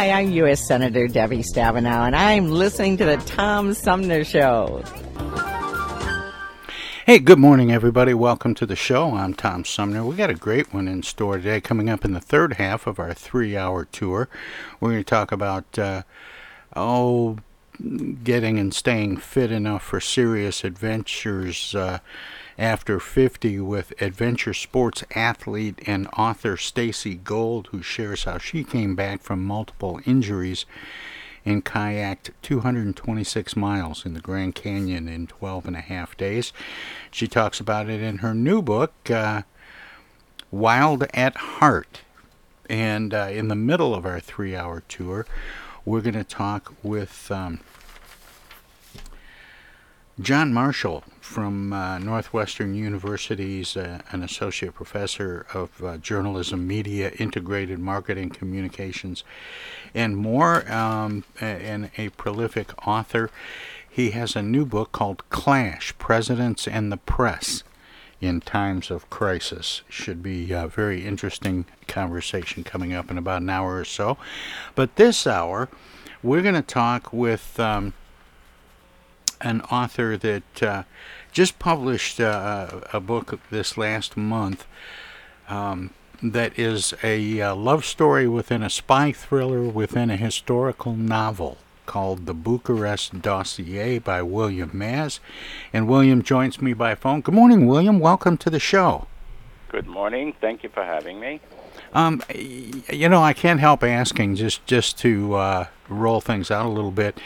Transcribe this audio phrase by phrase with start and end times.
[0.00, 0.66] Hi, I'm U.S.
[0.66, 4.82] Senator Debbie Stabenow, and I'm listening to the Tom Sumner Show.
[7.04, 8.14] Hey, good morning, everybody.
[8.14, 9.14] Welcome to the show.
[9.14, 10.02] I'm Tom Sumner.
[10.02, 11.60] We got a great one in store today.
[11.60, 14.30] Coming up in the third half of our three-hour tour,
[14.80, 16.04] we're going to talk about uh,
[16.74, 17.36] oh,
[18.24, 21.74] getting and staying fit enough for serious adventures.
[21.74, 21.98] Uh,
[22.60, 28.94] after 50 with adventure sports athlete and author Stacy Gold, who shares how she came
[28.94, 30.66] back from multiple injuries
[31.46, 36.52] and kayaked 226 miles in the Grand Canyon in 12 and a half days.
[37.10, 39.42] She talks about it in her new book, uh,
[40.50, 42.02] Wild at Heart.
[42.68, 45.24] And uh, in the middle of our three hour tour,
[45.86, 47.60] we're going to talk with um,
[50.20, 57.78] John Marshall from uh, Northwestern University's uh, an associate professor of uh, journalism, media, integrated
[57.78, 59.22] marketing, communications,
[59.94, 63.30] and more, um, and a prolific author.
[63.88, 67.62] He has a new book called Clash Presidents and the Press
[68.20, 69.82] in Times of Crisis.
[69.88, 74.18] Should be a very interesting conversation coming up in about an hour or so.
[74.74, 75.68] But this hour,
[76.24, 77.94] we're going to talk with um,
[79.40, 80.82] an author that uh,
[81.32, 84.66] just published uh, a book this last month
[85.48, 85.90] um,
[86.22, 92.26] that is a uh, love story within a spy thriller within a historical novel called
[92.26, 95.18] The Bucharest Dossier by William Maz.
[95.72, 97.20] And William joins me by phone.
[97.20, 97.98] Good morning, William.
[97.98, 99.08] Welcome to the show.
[99.70, 100.34] Good morning.
[100.40, 101.40] Thank you for having me.
[101.92, 106.68] Um, you know, I can't help asking just just to uh, roll things out a
[106.68, 107.18] little bit.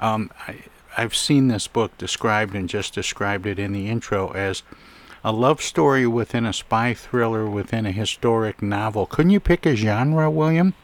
[0.00, 0.56] Um, I,
[0.96, 4.62] I've seen this book described and just described it in the intro as
[5.24, 9.06] a love story within a spy thriller within a historic novel.
[9.06, 10.74] Couldn't you pick a genre, William?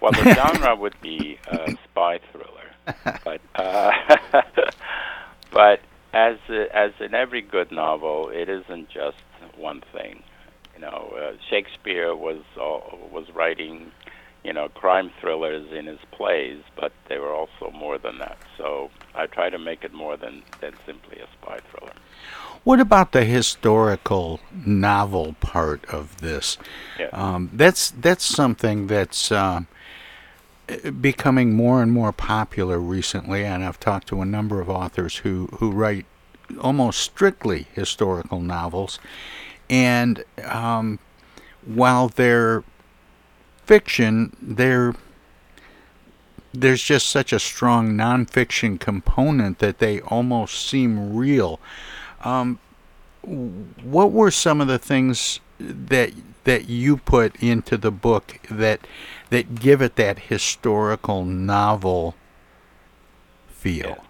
[0.00, 3.92] Well, the genre would be a spy thriller, but uh,
[5.50, 5.80] but
[6.12, 6.38] as
[6.72, 9.16] as in every good novel, it isn't just
[9.56, 10.22] one thing.
[10.74, 13.90] You know, uh, Shakespeare was uh, was writing
[14.44, 18.36] you know, crime thrillers in his plays, but they were also more than that.
[18.58, 21.94] So I try to make it more than, than simply a spy thriller.
[22.62, 26.56] What about the historical novel part of this?
[26.98, 27.08] Yeah.
[27.12, 29.62] Um, that's that's something that's uh,
[31.00, 35.48] becoming more and more popular recently, and I've talked to a number of authors who
[35.58, 36.06] who write
[36.58, 38.98] almost strictly historical novels,
[39.68, 40.98] and um,
[41.66, 42.64] while they're
[43.66, 44.94] fiction, there
[46.52, 51.58] there's just such a strong nonfiction component that they almost seem real.
[52.22, 52.60] Um,
[53.22, 56.12] what were some of the things that
[56.44, 58.86] that you put into the book that
[59.30, 62.14] that give it that historical novel
[63.48, 64.04] feel?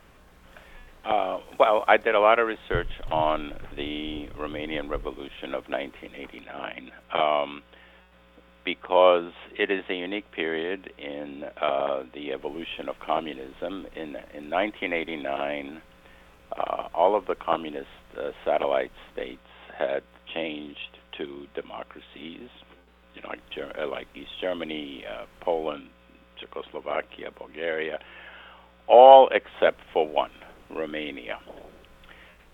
[1.04, 6.90] Uh, well, I did a lot of research on the Romanian Revolution of 1989.
[7.12, 7.62] Um,
[8.64, 13.86] because it is a unique period in uh, the evolution of communism.
[13.94, 15.82] In, in 1989,
[16.56, 19.40] uh, all of the communist uh, satellite states
[19.76, 20.02] had
[20.32, 22.48] changed to democracies,
[23.14, 25.88] you know, like, Ger- uh, like East Germany, uh, Poland,
[26.40, 27.98] Czechoslovakia, Bulgaria,
[28.86, 30.30] all except for one,
[30.70, 31.38] Romania.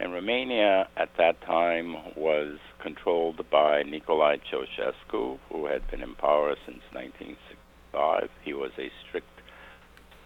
[0.00, 6.56] And Romania at that time was controlled by Nicolae Ceausescu, who had been in power
[6.64, 8.30] since 1965.
[8.42, 9.28] He was a strict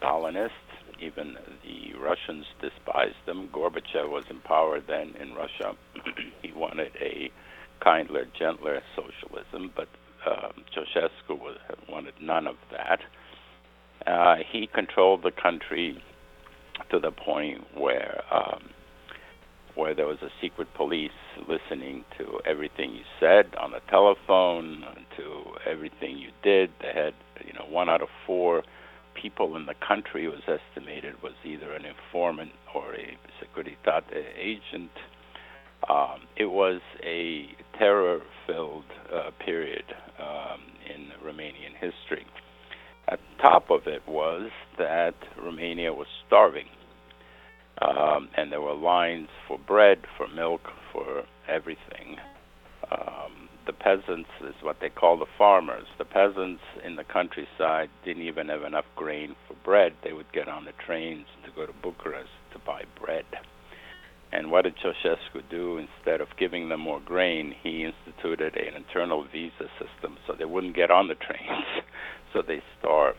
[0.00, 0.50] Stalinist.
[1.00, 3.48] Even the Russians despised him.
[3.48, 5.74] Gorbachev was in power then in Russia.
[6.42, 7.32] he wanted a
[7.82, 9.88] kindler, gentler socialism, but
[10.24, 13.00] um, Ceausescu was, wanted none of that.
[14.06, 16.00] Uh, he controlled the country
[16.90, 18.70] to the point where um,
[19.74, 21.10] where there was a secret police
[21.48, 24.84] listening to everything you said on the telephone,
[25.16, 26.70] to everything you did.
[26.80, 28.62] They had, you know, one out of four
[29.20, 34.90] people in the country was estimated was either an informant or a Securitate agent.
[35.88, 37.48] Um, it was a
[37.78, 39.84] terror-filled uh, period
[40.18, 40.60] um,
[40.92, 42.26] in Romanian history.
[43.08, 46.68] At the top of it was that Romania was starving
[47.82, 50.62] um, and there were lines for bread, for milk,
[50.92, 52.16] for everything.
[52.90, 55.86] Um, the peasants is what they call the farmers.
[55.98, 59.94] The peasants in the countryside didn't even have enough grain for bread.
[60.02, 63.24] They would get on the trains to go to Bucharest to buy bread.
[64.32, 65.78] And what did Ceausescu do?
[65.78, 70.74] Instead of giving them more grain, he instituted an internal visa system so they wouldn't
[70.74, 71.64] get on the trains,
[72.32, 73.18] so they starved.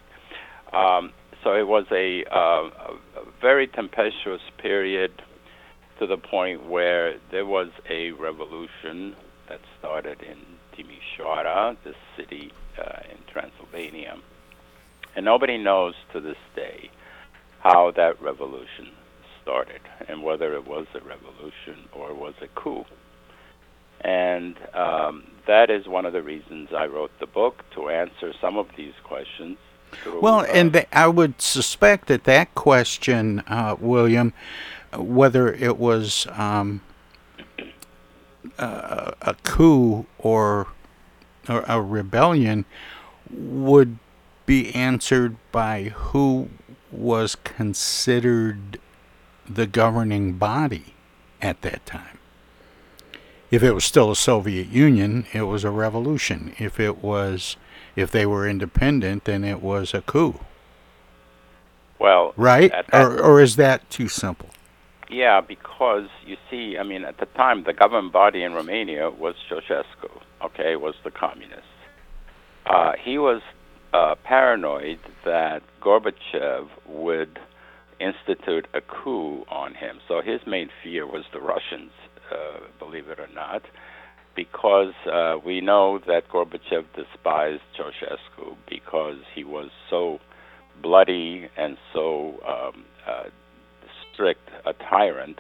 [0.74, 1.14] Um,
[1.46, 2.70] so it was a, uh,
[3.22, 5.12] a very tempestuous period
[6.00, 9.16] to the point where there was a revolution
[9.48, 10.38] that started in
[10.76, 14.18] Timișoara, this city uh, in Transylvania.
[15.16, 16.90] And nobody knows to this day
[17.60, 18.92] how that revolution
[19.44, 22.86] started and whether it was a revolution or was a coup.
[24.02, 28.58] And um, that is one of the reasons I wrote the book to answer some
[28.58, 29.58] of these questions
[30.22, 34.34] well, uh, and th- I would suspect that that question, uh, William,
[34.94, 36.82] whether it was um,
[38.58, 40.68] a, a coup or,
[41.50, 42.66] or a rebellion,
[43.30, 43.98] would
[44.46, 46.50] be answered by who
[46.92, 48.80] was considered
[49.50, 50.94] the governing body
[51.42, 52.20] at that time.
[53.52, 56.54] If it was still a Soviet Union, it was a revolution.
[56.58, 57.58] If it was
[57.96, 60.40] if they were independent, then it was a coup.
[62.00, 62.72] Well, right?
[62.92, 64.50] Or, or is that too simple?
[65.10, 69.36] Yeah, because you see, I mean, at the time, the governing body in Romania was
[69.50, 70.10] Ceausescu.
[70.44, 71.62] Okay, was the communist.
[72.66, 73.42] Uh, he was
[73.94, 77.40] uh, paranoid that Gorbachev would
[78.00, 80.00] institute a coup on him.
[80.08, 81.92] So his main fear was the Russians,
[82.32, 83.64] uh, believe it or not
[84.36, 90.20] because uh, we know that Gorbachev despised Ceausescu because he was so
[90.82, 93.24] bloody and so um, uh,
[94.14, 95.38] strict a tyrant.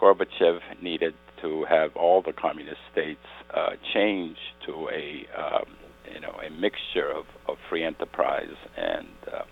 [0.00, 3.24] Gorbachev needed to have all the communist states
[3.54, 5.64] uh, change to a um,
[6.12, 9.42] you know a mixture of, of free enterprise and uh,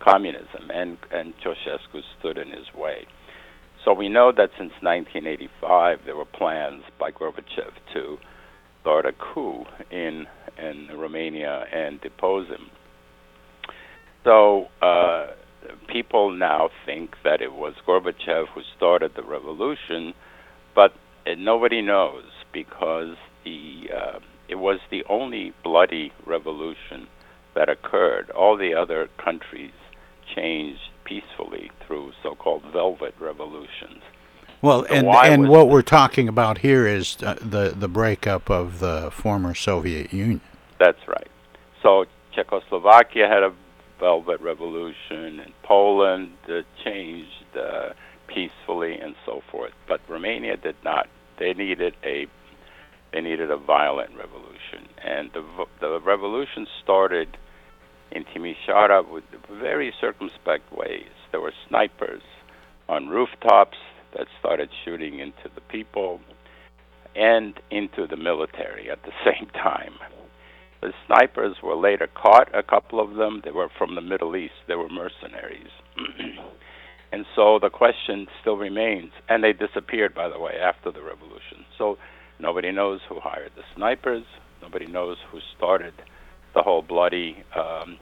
[0.00, 3.06] communism, and and Ceausescu stood in his way.
[3.84, 8.18] So we know that since 1985, there were plans by Gorbachev to
[8.82, 10.26] start a coup in
[10.58, 12.70] in Romania and depose him.
[14.24, 15.28] So uh,
[15.88, 20.12] people now think that it was Gorbachev who started the revolution,
[20.74, 20.92] but
[21.26, 24.18] uh, nobody knows because the uh,
[24.48, 27.06] it was the only bloody revolution
[27.54, 28.30] that occurred.
[28.30, 29.72] All the other countries
[30.34, 34.00] changed peacefully through so-called velvet revolutions.
[34.62, 39.10] Well, and and what we're talking about here is uh, the the breakup of the
[39.10, 40.40] former Soviet Union.
[40.78, 41.30] That's right.
[41.82, 43.52] So Czechoslovakia had a
[43.98, 47.90] velvet revolution, and Poland uh, changed uh,
[48.26, 49.72] peacefully, and so forth.
[49.88, 51.08] But Romania did not.
[51.38, 52.26] They needed a
[53.12, 55.42] they needed a violent revolution, and the
[55.80, 57.36] the revolution started
[58.12, 61.10] in Timișoara with very circumspect ways.
[61.30, 62.22] There were snipers
[62.88, 63.78] on rooftops
[64.16, 66.20] that started shooting into the people
[67.14, 69.94] and into the military at the same time.
[70.80, 73.42] The snipers were later caught, a couple of them.
[73.44, 75.70] They were from the Middle East, they were mercenaries.
[77.12, 81.66] and so the question still remains, and they disappeared, by the way, after the revolution.
[81.76, 81.98] So
[82.38, 84.24] nobody knows who hired the snipers,
[84.62, 85.92] nobody knows who started
[86.54, 87.98] the whole bloody, um,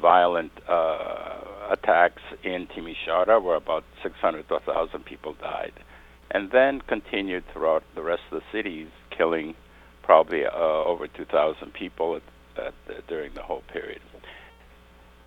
[0.00, 1.40] violent uh,
[1.70, 5.72] attacks in Timișoara, where about 600 to 1,000 people died,
[6.30, 9.54] and then continued throughout the rest of the cities, killing
[10.02, 14.00] probably uh, over 2,000 people at, at, during the whole period.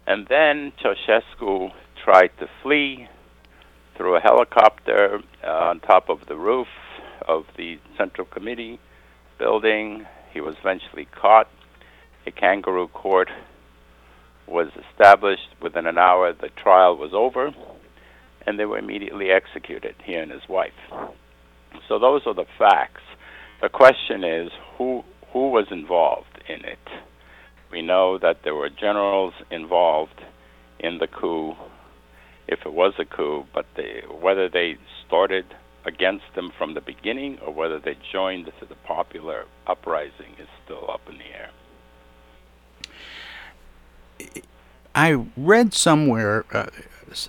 [0.08, 1.72] And then Ceausescu
[2.04, 3.08] tried to flee
[3.96, 6.68] through a helicopter uh, on top of the roof
[7.28, 8.80] of the Central Committee
[9.38, 10.06] building.
[10.34, 11.50] He was eventually caught.
[12.30, 13.32] A kangaroo court
[14.46, 15.50] was established.
[15.64, 17.52] Within an hour, the trial was over,
[18.46, 20.80] and they were immediately executed, he and his wife.
[21.88, 23.02] So those are the facts.
[23.64, 26.88] The question is who who was involved in it?
[27.72, 30.22] We know that there were generals involved
[30.80, 31.56] in the coup,
[32.48, 35.46] if it was a coup, but they, whether they started
[35.84, 40.92] against them from the beginning or whether they joined to the popular uprising is still
[40.92, 41.50] up in the air.
[44.96, 46.68] I read somewhere, uh,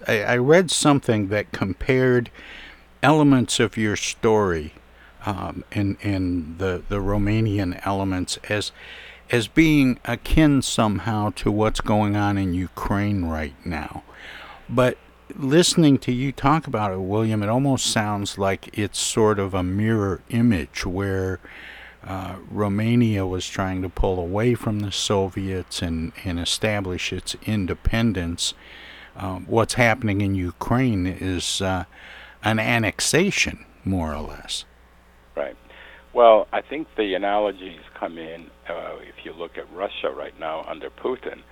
[0.06, 2.30] I read something that compared
[3.02, 4.75] elements of your story
[5.25, 8.73] um, in in the the Romanian elements as
[9.30, 14.02] as being akin somehow to what's going on in Ukraine right now.
[14.68, 14.99] But
[15.37, 19.62] listening to you talk about it, William, it almost sounds like it's sort of a
[19.62, 21.38] mirror image where
[22.04, 28.54] uh, Romania was trying to pull away from the Soviets and, and establish its independence.
[29.16, 31.85] Uh, what's happening in Ukraine is uh,
[32.42, 34.64] an annexation, more or less.
[35.37, 35.57] Right.
[36.12, 40.64] Well, I think the analogies come in uh, if you look at Russia right now
[40.66, 41.42] under Putin.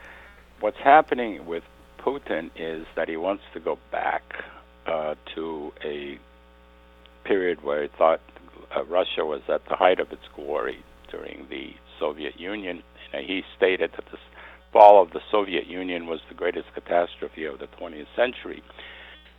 [0.60, 1.62] What's happening with
[1.98, 4.22] Putin is that he wants to go back
[4.86, 6.18] uh, to a
[7.24, 8.20] period where he thought
[8.76, 12.82] uh, Russia was at the height of its glory during the Soviet Union.
[13.12, 14.18] And he stated that the
[14.72, 18.62] fall of the Soviet Union was the greatest catastrophe of the 20th century.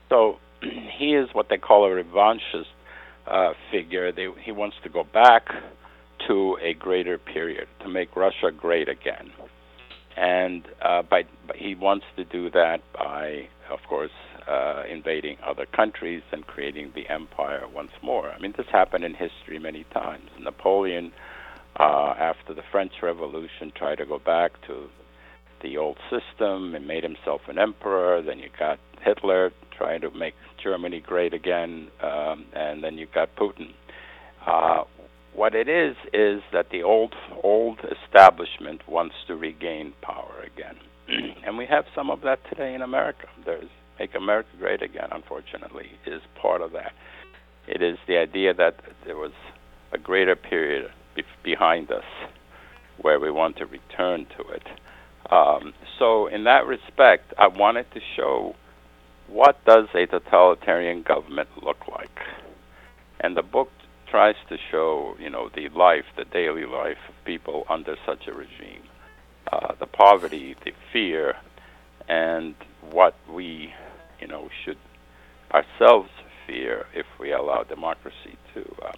[0.10, 0.38] So
[0.98, 2.66] he is what they call a revanchist
[3.28, 4.12] uh, figure.
[4.12, 5.48] They, he wants to go back
[6.28, 9.32] to a greater period to make Russia great again,
[10.18, 14.12] and uh, by, by, he wants to do that by, of course,
[14.50, 18.32] uh, invading other countries and creating the empire once more.
[18.32, 20.29] I mean, this happened in history many times.
[20.39, 21.12] Napoleon,
[21.79, 24.89] uh, after the French Revolution, tried to go back to
[25.62, 28.22] the old system and made himself an emperor.
[28.22, 33.36] Then you got Hitler trying to make Germany great again, um, and then you got
[33.36, 33.74] Putin.
[34.46, 34.84] Uh,
[35.34, 37.13] what it is is that the old
[37.44, 40.75] old establishment wants to regain power again,
[41.46, 43.27] and we have some of that today in America.
[43.46, 46.94] There's "Make America Great Again." Unfortunately, is part of that.
[47.68, 48.75] It is the idea that
[49.06, 49.34] there was
[49.91, 52.06] a greater period be- behind us
[52.98, 54.68] where we want to return to it.
[55.32, 58.56] Um, so, in that respect, I wanted to show
[59.27, 62.20] what does a totalitarian government look like?
[63.20, 63.70] And the book
[64.10, 68.34] tries to show, you know, the life, the daily life of people under such a
[68.34, 68.84] regime,
[69.51, 71.36] uh, the poverty, the fear,
[72.08, 72.56] and
[72.89, 73.74] what we,
[74.20, 74.78] you know, should
[75.52, 76.10] ourselves
[76.46, 78.92] fear if we allow democracy to uh,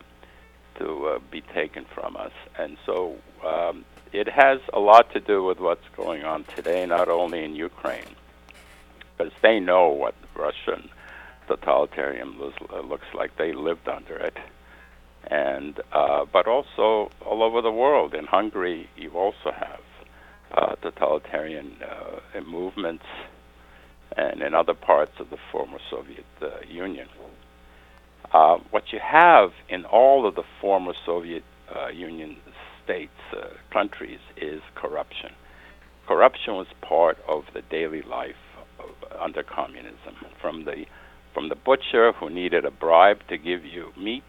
[0.80, 2.32] to uh, be taken from us.
[2.58, 7.10] And so um, it has a lot to do with what's going on today, not
[7.10, 8.16] only in Ukraine
[9.22, 10.90] because they know what Russian
[11.48, 13.38] totalitarian looks like.
[13.38, 14.38] They lived under it,
[15.30, 18.13] and uh, but also all over the world.
[18.13, 19.82] In Hungary, you also have
[20.51, 23.06] uh, totalitarian uh, movements,
[24.18, 27.08] and in other parts of the former Soviet uh, Union.
[28.34, 31.44] Uh, what you have in all of the former Soviet
[31.75, 32.38] uh, Union
[32.84, 33.12] states,
[33.72, 35.32] countries, is corruption.
[36.08, 38.36] Corruption was part of the daily life
[39.20, 40.86] under communism, from the
[41.34, 44.24] from the butcher who needed a bribe to give you meat,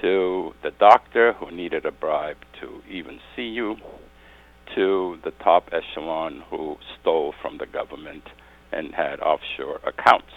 [0.00, 3.76] to the doctor who needed a bribe to even see you,
[4.76, 8.22] to the top echelon who stole from the government
[8.72, 10.32] and had offshore accounts.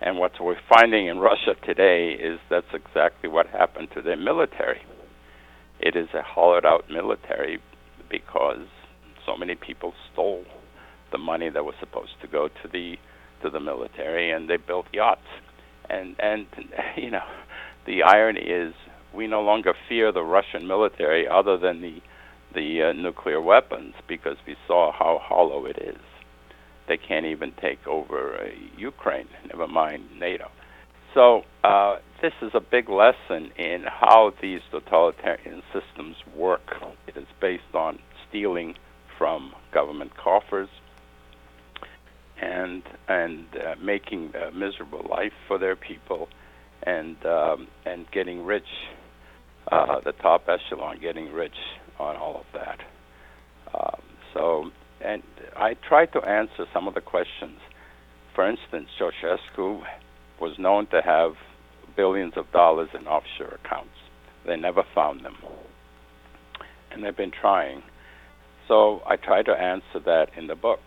[0.00, 4.80] And what we're finding in Russia today is that's exactly what happened to their military.
[5.78, 7.58] It is a hollowed out military
[8.10, 8.66] because
[9.26, 10.44] so many people stole
[11.12, 12.96] the money that was supposed to go to the
[13.42, 15.26] to the military, and they built yachts.
[15.88, 16.46] And and
[16.96, 17.26] you know,
[17.86, 18.74] the irony is
[19.14, 22.00] we no longer fear the Russian military other than the
[22.54, 26.00] the uh, nuclear weapons because we saw how hollow it is.
[26.90, 30.50] They can't even take over uh, Ukraine, never mind NATO.
[31.14, 36.68] So uh, this is a big lesson in how these totalitarian systems work.
[37.06, 38.74] It is based on stealing
[39.16, 40.68] from government coffers,
[42.42, 46.28] and and uh, making a miserable life for their people,
[46.82, 48.70] and um, and getting rich,
[49.70, 51.60] uh, the top echelon getting rich
[52.00, 52.80] on all of that.
[53.72, 54.02] Um,
[54.34, 54.70] so,
[55.00, 55.22] and
[55.56, 57.58] I tried to answer some of the questions.
[58.34, 59.82] For instance, Ceausescu
[60.40, 61.32] was known to have
[61.96, 63.90] billions of dollars in offshore accounts.
[64.46, 65.36] They never found them,
[66.90, 67.82] and they've been trying.
[68.68, 70.80] So I try to answer that in the book.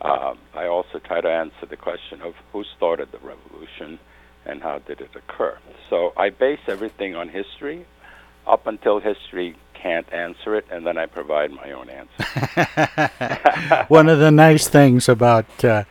[0.00, 3.98] Uh, I also try to answer the question of who started the revolution
[4.46, 5.58] and how did it occur.
[5.90, 7.86] So I base everything on history
[8.46, 13.10] up until history can't answer it, and then I provide my own answer.
[13.88, 15.84] One of the nice things about uh,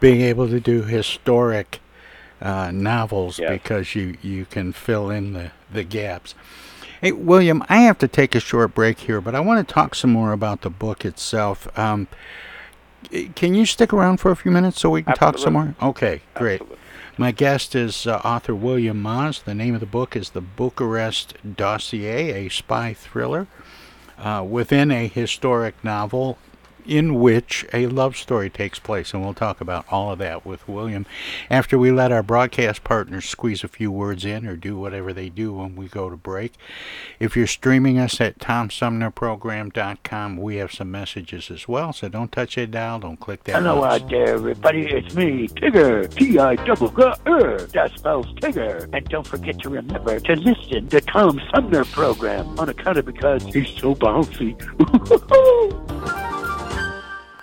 [0.00, 1.78] being able to do historic
[2.42, 3.48] uh, novels Yes.
[3.50, 6.34] because you, you can fill in the, the gaps.
[7.00, 9.94] Hey, William, I have to take a short break here, but I want to talk
[9.94, 11.68] some more about the book itself.
[11.78, 12.08] Um,
[13.36, 15.76] can you stick around for a few minutes so we can talk some more?
[15.80, 16.60] Okay, great.
[16.60, 16.78] Absolutely.
[17.18, 19.42] My guest is uh, author William Maz.
[19.42, 23.46] The name of the book is The Bucharest Dossier, a spy thriller
[24.18, 26.36] uh, within a historic novel
[26.86, 29.12] in which a love story takes place.
[29.12, 31.06] And we'll talk about all of that with William
[31.50, 35.28] after we let our broadcast partners squeeze a few words in or do whatever they
[35.28, 36.52] do when we go to break.
[37.18, 41.92] If you're streaming us at TomSumnerProgram.com, we have some messages as well.
[41.92, 43.56] So don't touch a dial, don't click that.
[43.56, 44.02] Hello mouse.
[44.02, 44.86] out there, everybody.
[44.86, 46.12] It's me, Tigger.
[46.14, 47.58] T-I double G R.
[47.58, 48.88] That spells Tigger.
[48.92, 53.44] And don't forget to remember to listen to Tom Sumner program on account of because
[53.44, 54.56] he's so bouncy.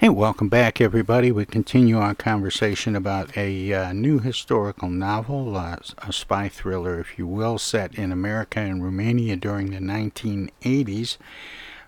[0.00, 1.32] Hey, welcome back, everybody.
[1.32, 7.18] We continue our conversation about a uh, new historical novel, uh, a spy thriller, if
[7.18, 11.16] you will, set in America and Romania during the 1980s,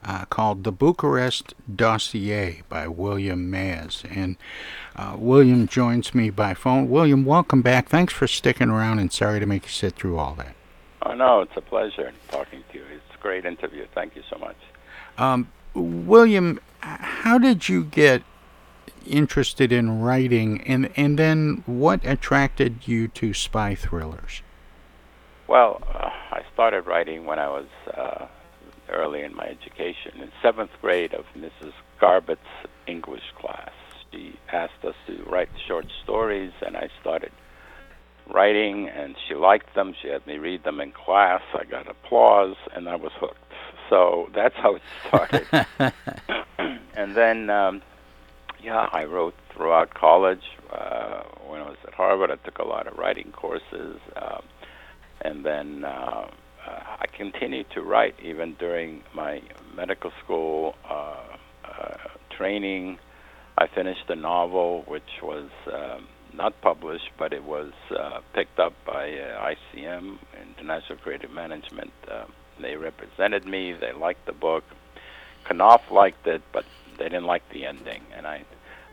[0.04, 4.04] uh, called The Bucharest Dossier by William Maz.
[4.10, 4.36] And
[4.96, 6.90] uh, William joins me by phone.
[6.90, 7.88] William, welcome back.
[7.88, 10.56] Thanks for sticking around, and sorry to make you sit through all that.
[11.02, 12.84] Oh, no, it's a pleasure talking to you.
[12.92, 13.86] It's a great interview.
[13.94, 14.56] Thank you so much.
[15.16, 18.22] Um, William, how did you get
[19.06, 24.42] interested in writing, and and then what attracted you to spy thrillers?
[25.48, 28.26] Well, uh, I started writing when I was uh,
[28.88, 31.72] early in my education, in seventh grade of Mrs.
[32.00, 32.40] Garbutt's
[32.86, 33.72] English class.
[34.12, 37.32] She asked us to write short stories, and I started
[38.32, 39.94] writing, and she liked them.
[40.00, 41.42] She had me read them in class.
[41.54, 43.36] I got applause, and I was hooked.
[43.90, 45.46] So that's how it started.
[46.94, 47.82] and then, um,
[48.62, 50.44] yeah, I wrote throughout college.
[50.72, 53.98] Uh, when I was at Harvard, I took a lot of writing courses.
[54.16, 54.42] Um,
[55.22, 55.88] and then uh,
[56.66, 59.42] uh, I continued to write even during my
[59.74, 61.16] medical school uh,
[61.64, 61.96] uh,
[62.30, 62.98] training.
[63.58, 68.72] I finished a novel which was um, not published, but it was uh, picked up
[68.86, 70.18] by uh, ICM,
[70.56, 71.92] International Creative Management.
[72.08, 72.24] Uh,
[72.62, 73.72] they represented me.
[73.72, 74.64] They liked the book.
[75.52, 76.64] Knopf liked it, but
[76.98, 78.44] they didn't like the ending, and I,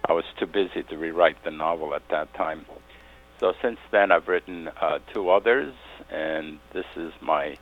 [0.05, 2.65] I was too busy to rewrite the novel at that time.
[3.39, 5.73] So since then, I've written uh, two others,
[6.09, 7.57] and this is my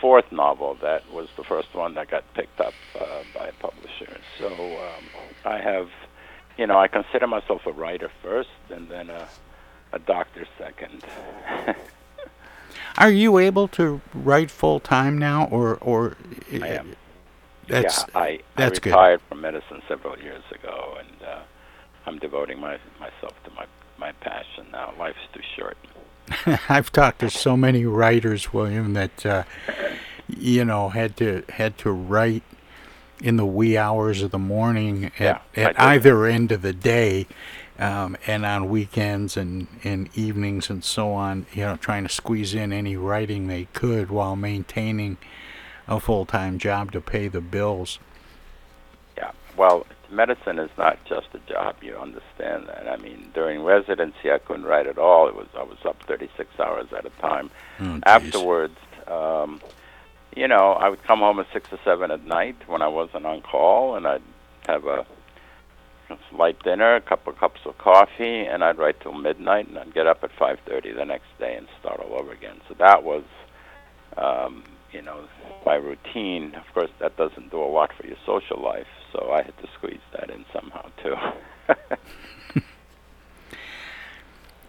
[0.00, 0.76] fourth novel.
[0.82, 4.18] That was the first one that got picked up uh, by a publisher.
[4.38, 5.04] So um,
[5.44, 5.88] I have,
[6.58, 9.28] you know, I consider myself a writer first, and then a,
[9.92, 11.02] a doctor second.
[12.98, 16.16] Are you able to write full time now, or or?
[16.52, 16.96] I am.
[17.68, 19.28] That's yeah, I, that's I retired good.
[19.28, 21.40] from medicine several years ago, and uh,
[22.06, 23.66] I'm devoting my, myself to my
[23.98, 24.92] my passion now.
[24.98, 25.76] Life's too short.
[26.68, 29.44] I've talked to so many writers, William, that uh,
[30.28, 32.42] you know had to had to write
[33.20, 37.26] in the wee hours of the morning at, Yeah, at either end of the day,
[37.78, 41.46] um, and on weekends and, and evenings and so on.
[41.52, 45.18] You know, trying to squeeze in any writing they could while maintaining
[45.88, 47.98] a full time job to pay the bills.
[49.16, 49.32] Yeah.
[49.56, 51.76] Well, medicine is not just a job.
[51.82, 52.88] You understand that.
[52.88, 55.28] I mean, during residency, I couldn't write at all.
[55.28, 57.50] It was I was up 36 hours at a time.
[57.80, 58.00] Oh.
[58.04, 59.60] Afterwards, um,
[60.34, 63.26] you know, I would come home at six or seven at night when I wasn't
[63.26, 64.22] on call, and I'd
[64.66, 65.06] have a
[66.32, 70.06] light dinner, a couple cups of coffee, and I'd write till midnight, and I'd get
[70.06, 72.60] up at 5:30 the next day and start all over again.
[72.68, 73.24] So that was,
[74.16, 75.28] um, you know,
[75.64, 76.54] my routine.
[76.54, 79.68] Of course, that doesn't do a lot for your social life, so I had to
[79.74, 81.16] squeeze that in somehow too.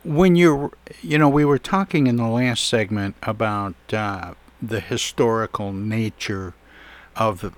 [0.03, 0.71] when you're,
[1.01, 6.53] you know, we were talking in the last segment about uh, the historical nature
[7.19, 7.53] of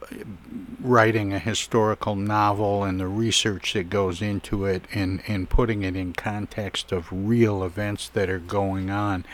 [0.82, 5.96] writing a historical novel and the research that goes into it and, and putting it
[5.96, 9.26] in context of real events that are going on.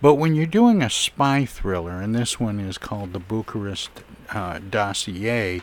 [0.00, 3.90] But when you're doing a spy thriller, and this one is called the Bucharest
[4.30, 5.62] uh, Dossier,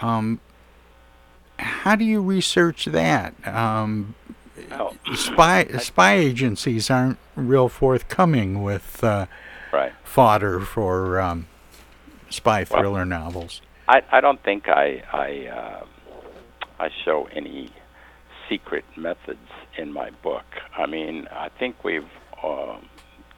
[0.00, 0.40] um,
[1.58, 3.34] how do you research that?
[3.46, 4.14] Um,
[4.72, 4.92] Oh.
[5.14, 9.26] spy spy agencies aren't real forthcoming with uh,
[9.72, 9.92] right.
[10.02, 11.46] fodder for um,
[12.30, 13.60] spy thriller novels.
[13.88, 15.86] I I don't think I I uh,
[16.78, 17.70] I show any
[18.48, 20.44] secret methods in my book.
[20.76, 22.10] I mean, I think we've
[22.42, 22.88] um,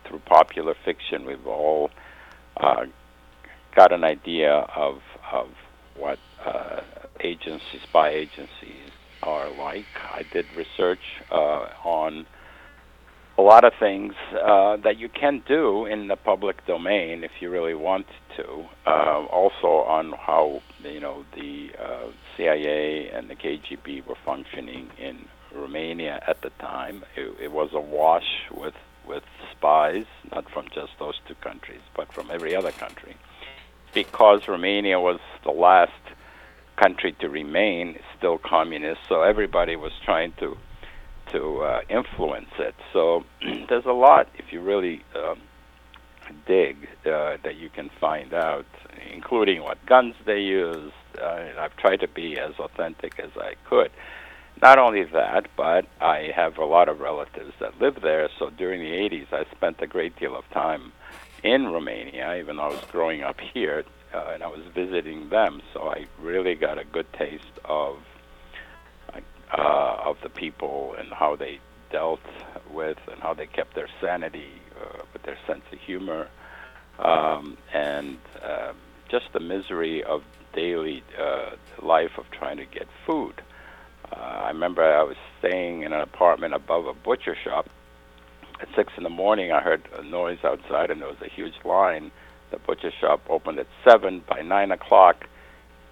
[0.06, 1.90] through popular fiction we've all
[2.56, 2.86] uh,
[3.74, 5.00] got an idea of
[5.32, 5.48] of
[5.96, 6.80] what uh,
[7.20, 8.90] agencies, spy agencies
[9.22, 9.86] are like.
[10.12, 12.26] I did research uh, on
[13.40, 17.48] a lot of things uh, that you can do in the public domain if you
[17.48, 18.66] really want to.
[18.86, 25.24] Uh, also on how you know the uh, CIA and the KGB were functioning in
[25.54, 27.02] Romania at the time.
[27.16, 28.74] It, it was awash with
[29.08, 33.16] with spies, not from just those two countries, but from every other country,
[33.94, 36.02] because Romania was the last
[36.76, 39.00] country to remain still communist.
[39.08, 40.58] So everybody was trying to
[41.32, 42.74] to uh, influence it.
[42.92, 43.24] So
[43.68, 45.40] there's a lot if you really um,
[46.46, 48.66] dig uh, that you can find out,
[49.12, 50.94] including what guns they used.
[51.20, 53.90] Uh, I've tried to be as authentic as I could.
[54.62, 58.28] Not only that, but I have a lot of relatives that live there.
[58.38, 60.92] So during the 80s, I spent a great deal of time
[61.42, 65.62] in Romania, even though I was growing up here, uh, and I was visiting them.
[65.72, 67.98] So I really got a good taste of
[69.56, 71.58] uh, of the people and how they
[71.90, 72.20] dealt
[72.72, 76.28] with and how they kept their sanity uh, with their sense of humor
[76.98, 78.72] um, and uh,
[79.10, 80.22] just the misery of
[80.54, 81.50] daily uh,
[81.82, 83.42] life of trying to get food.
[84.12, 87.68] Uh, I remember I was staying in an apartment above a butcher shop.
[88.60, 91.54] At six in the morning, I heard a noise outside, and there was a huge
[91.64, 92.10] line.
[92.50, 94.22] The butcher shop opened at seven.
[94.28, 95.26] By nine o'clock,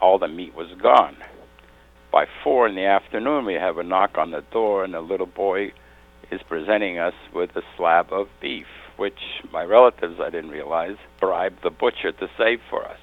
[0.03, 1.17] all the meat was gone.
[2.11, 5.27] By four in the afternoon, we have a knock on the door, and a little
[5.27, 5.73] boy
[6.31, 8.67] is presenting us with a slab of beef,
[8.97, 9.19] which
[9.53, 12.99] my relatives, I didn't realize, bribed the butcher to save for us.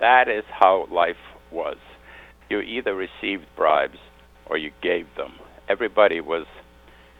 [0.00, 1.16] That is how life
[1.50, 1.78] was.
[2.48, 3.98] You either received bribes
[4.46, 5.34] or you gave them.
[5.68, 6.46] Everybody was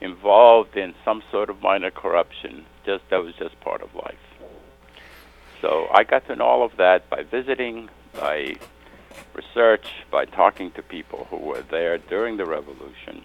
[0.01, 2.67] involved in some sort of minor corruption.
[2.85, 4.19] Just that was just part of life.
[5.61, 8.57] So I got to know all of that by visiting, by
[9.35, 13.25] research, by talking to people who were there during the revolution.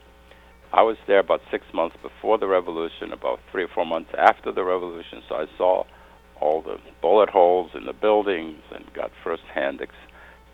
[0.71, 4.51] I was there about six months before the revolution, about three or four months after
[4.51, 5.85] the revolution, so I saw
[6.39, 9.93] all the bullet holes in the buildings and got firsthand, ex-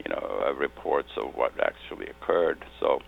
[0.03, 2.63] you know, uh, reports of what actually occurred.
[2.79, 3.01] So,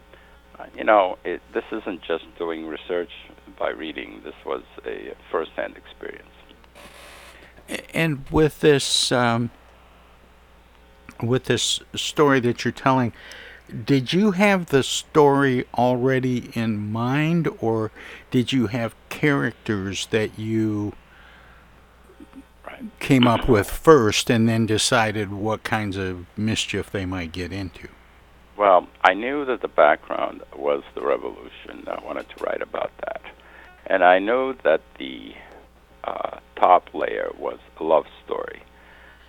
[0.59, 3.11] uh, you know, it, this isn't just doing research
[3.57, 4.21] by reading.
[4.23, 6.27] This was a firsthand experience.
[7.93, 9.49] And with this, um,
[11.21, 13.13] with this story that you're telling,
[13.85, 17.91] did you have the story already in mind, or
[18.31, 20.93] did you have characters that you
[22.99, 27.87] came up with first and then decided what kinds of mischief they might get into?
[28.55, 31.87] Well, I knew that the background was the revolution.
[31.87, 33.21] I wanted to write about that.
[33.85, 35.33] And I knew that the
[36.03, 38.61] uh, top layer was a love story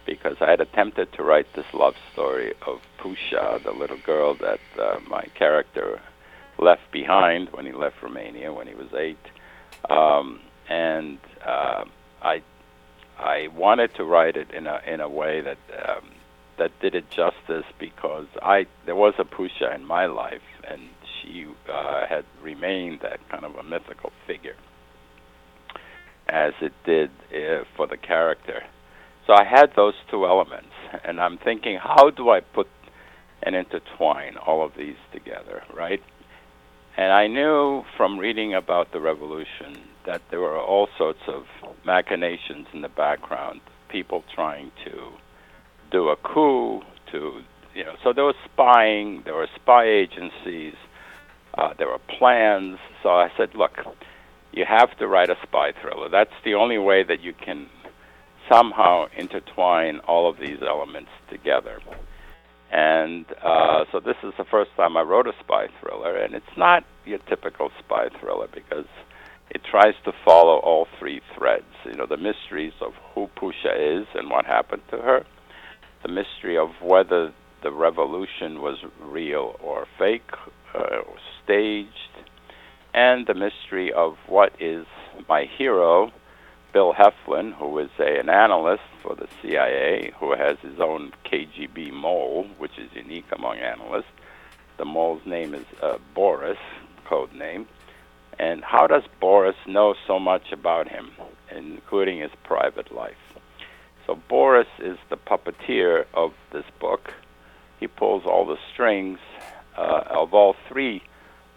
[0.08, 4.60] because I had attempted to write this love story of Pusha, the little girl that
[4.80, 6.00] uh, my character
[6.58, 9.18] left behind when he left Romania when he was eight.
[9.90, 11.84] Um, and uh,
[12.22, 12.42] I
[13.18, 16.10] I wanted to write it in a in a way that um,
[16.56, 20.80] that did it justice because I there was a Pusha in my life and
[21.20, 24.56] she uh, had remained that kind of a mythical figure
[26.28, 28.62] as it did uh, for the character.
[29.28, 30.72] So I had those two elements,
[31.04, 32.66] and I'm thinking, how do I put
[33.42, 36.02] and intertwine all of these together, right?
[36.96, 41.44] And I knew from reading about the revolution that there were all sorts of
[41.84, 43.60] machinations in the background,
[43.90, 45.12] people trying to
[45.92, 46.80] do a coup,
[47.12, 47.42] to
[47.74, 50.74] you know, so there was spying, there were spy agencies,
[51.58, 52.78] uh, there were plans.
[53.02, 53.76] So I said, look,
[54.52, 56.08] you have to write a spy thriller.
[56.08, 57.68] That's the only way that you can
[58.50, 61.80] somehow intertwine all of these elements together.
[62.70, 66.56] And uh, so this is the first time I wrote a spy thriller, and it's
[66.56, 68.86] not your typical spy thriller because
[69.50, 71.64] it tries to follow all three threads.
[71.84, 75.24] You know, the mysteries of who Pusha is and what happened to her,
[76.02, 77.32] the mystery of whether
[77.62, 80.30] the revolution was real or fake,
[80.74, 81.88] uh, or staged,
[82.92, 84.86] and the mystery of what is
[85.28, 86.12] my hero,
[86.72, 91.92] Bill Heflin, who is a, an analyst for the CIA, who has his own KGB
[91.92, 94.12] mole, which is unique among analysts.
[94.76, 96.58] The mole's name is uh, Boris,
[97.06, 97.66] code name.
[98.38, 101.10] And how does Boris know so much about him,
[101.50, 103.16] including his private life?
[104.06, 107.12] So Boris is the puppeteer of this book.
[107.80, 109.18] He pulls all the strings
[109.76, 111.02] uh, of all three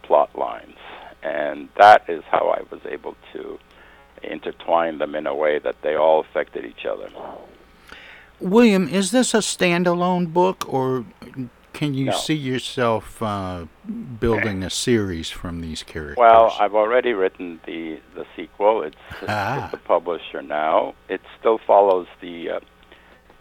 [0.04, 0.78] plot lines,
[1.22, 3.60] and that is how I was able to
[4.24, 7.10] intertwine them in a way that they all affected each other.
[8.40, 11.06] William, is this a standalone book, or
[11.74, 12.12] can you No.
[12.12, 13.66] see yourself uh,
[14.20, 16.18] building a series from these characters?
[16.18, 18.82] Well, I've already written the the sequel.
[18.84, 18.96] It's
[19.28, 19.70] Ah.
[19.72, 20.96] with the publisher now.
[21.08, 22.60] It still follows the uh,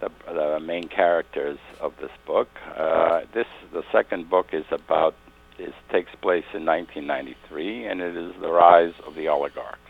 [0.01, 2.49] the, the main characters of this book.
[2.77, 5.15] Uh, this the second book is about
[5.59, 9.90] is takes place in 1993, and it is the rise of the oligarchs.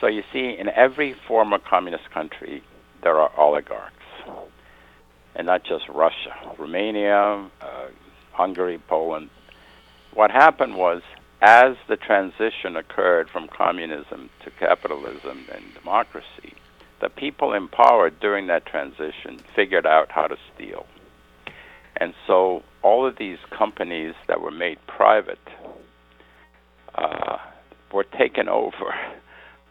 [0.00, 2.62] So you see, in every former communist country,
[3.02, 3.94] there are oligarchs,
[5.34, 7.86] and not just Russia, Romania, uh,
[8.32, 9.30] Hungary, Poland.
[10.14, 11.02] What happened was,
[11.42, 16.54] as the transition occurred from communism to capitalism and democracy,
[17.00, 20.86] the people in power during that transition figured out how to steal.
[21.96, 25.38] And so all of these companies that were made private
[26.94, 27.38] uh,
[27.92, 28.94] were taken over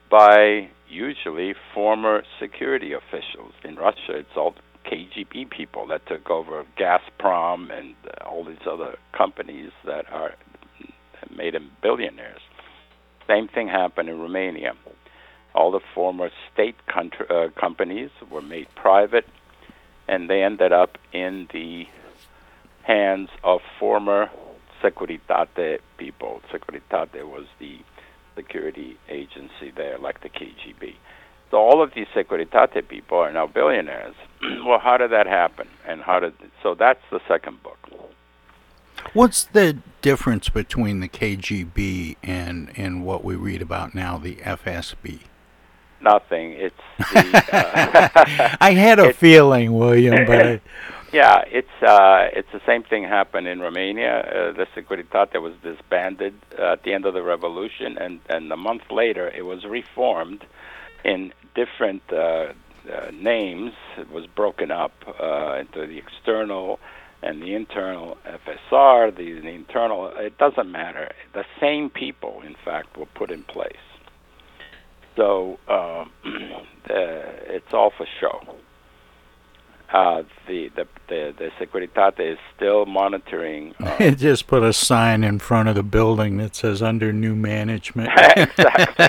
[0.09, 3.53] by usually former security officials.
[3.63, 9.71] In Russia, it's all KGB people that took over Gazprom and all these other companies
[9.85, 10.35] that are
[11.35, 12.41] made them billionaires.
[13.27, 14.73] Same thing happened in Romania.
[15.53, 19.25] All the former state country, uh, companies were made private,
[20.07, 21.85] and they ended up in the
[22.83, 24.29] hands of former
[24.81, 26.41] Securitate people.
[26.51, 27.79] Securitate was the
[28.37, 30.95] security agency there, like the KGB.
[31.51, 34.15] So all of these Securitate people are now billionaires.
[34.65, 35.67] well, how did that happen?
[35.85, 36.75] And how did so?
[36.75, 37.77] That's the second book.
[39.13, 45.21] What's the difference between the KGB and and what we read about now, the FSB?
[46.01, 46.51] Nothing.
[46.53, 46.75] It's.
[47.13, 50.45] The, uh, I had a feeling, William, but.
[50.45, 50.61] I,
[51.13, 54.19] yeah, it's uh, it's the same thing happened in Romania.
[54.19, 58.57] Uh, the Securitate was disbanded uh, at the end of the revolution, and and a
[58.57, 60.45] month later it was reformed
[61.05, 63.71] in different uh, uh, names.
[63.97, 66.79] It was broken up uh, into the external
[67.23, 69.15] and the internal FSR.
[69.15, 70.07] The, the internal.
[70.17, 71.11] It doesn't matter.
[71.33, 73.75] The same people, in fact, were put in place.
[75.15, 76.05] So uh,
[76.89, 78.57] it's all for show
[79.93, 83.73] uh, the, the the the Securitate is still monitoring.
[83.87, 87.35] Uh, it just put a sign in front of the building that says "Under New
[87.35, 89.07] Management." exactly.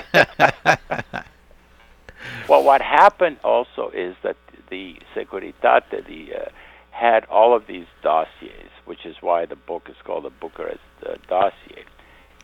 [2.47, 4.37] well, what happened also is that
[4.69, 6.49] the Securitate the, uh,
[6.91, 11.15] had all of these dossiers, which is why the book is called the Bucharest uh,
[11.27, 11.83] dossier.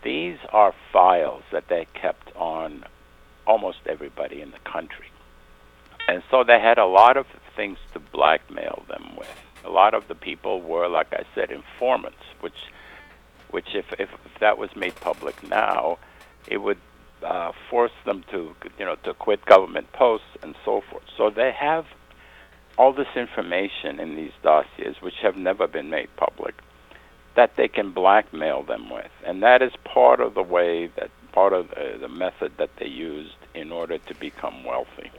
[0.04, 2.86] These are files that they kept on
[3.48, 5.08] almost everybody in the country.
[6.08, 9.42] And so they had a lot of things to blackmail them with.
[9.64, 12.54] A lot of the people were, like I said, informants, which,
[13.50, 15.98] which if if, if that was made public now,
[16.48, 16.78] it would
[17.24, 21.04] uh, force them to, you know, to quit government posts and so forth.
[21.18, 21.86] So they have
[22.78, 26.56] all this information in these dossiers, which have never been made public,
[27.36, 31.54] that they can blackmail them with, and that is part of the way that part
[31.54, 35.12] of the, the method that they used in order to become wealthy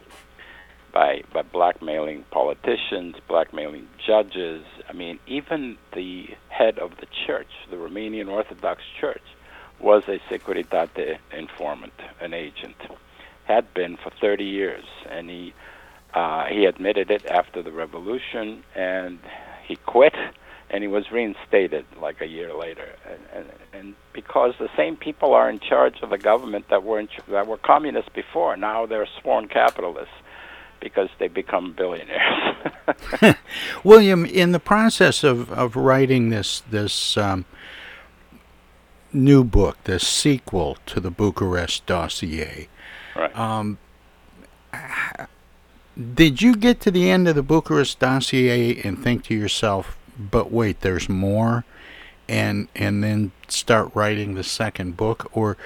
[0.97, 4.65] by by blackmailing politicians, blackmailing judges.
[4.89, 9.27] I mean, even the head of the church, the Romanian Orthodox Church,
[9.79, 12.77] was a Securitate informant, an agent,
[13.45, 15.53] had been for 30 years, and he
[16.15, 19.19] uh, he admitted it after the revolution, and
[19.69, 20.17] he quit,
[20.71, 25.35] and he was reinstated like a year later, and and, and because the same people
[25.35, 29.09] are in charge of the government that were in, that were communists before, now they're
[29.21, 30.21] sworn capitalists
[30.81, 32.57] because they become billionaires.
[33.85, 37.45] William, in the process of, of writing this this um,
[39.12, 42.69] new book, this sequel to the Bucharest dossier,
[43.15, 43.37] right.
[43.37, 43.79] um,
[46.15, 50.53] did you get to the end of the Bucharest dossier and think to yourself, "But
[50.53, 51.65] wait, there's more,"
[52.29, 55.57] and and then start writing the second book, or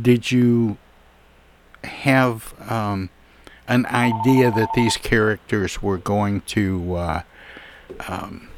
[0.00, 0.78] did you
[1.84, 3.10] have um,
[3.68, 7.22] an idea that these characters were going to uh,
[8.08, 8.48] um,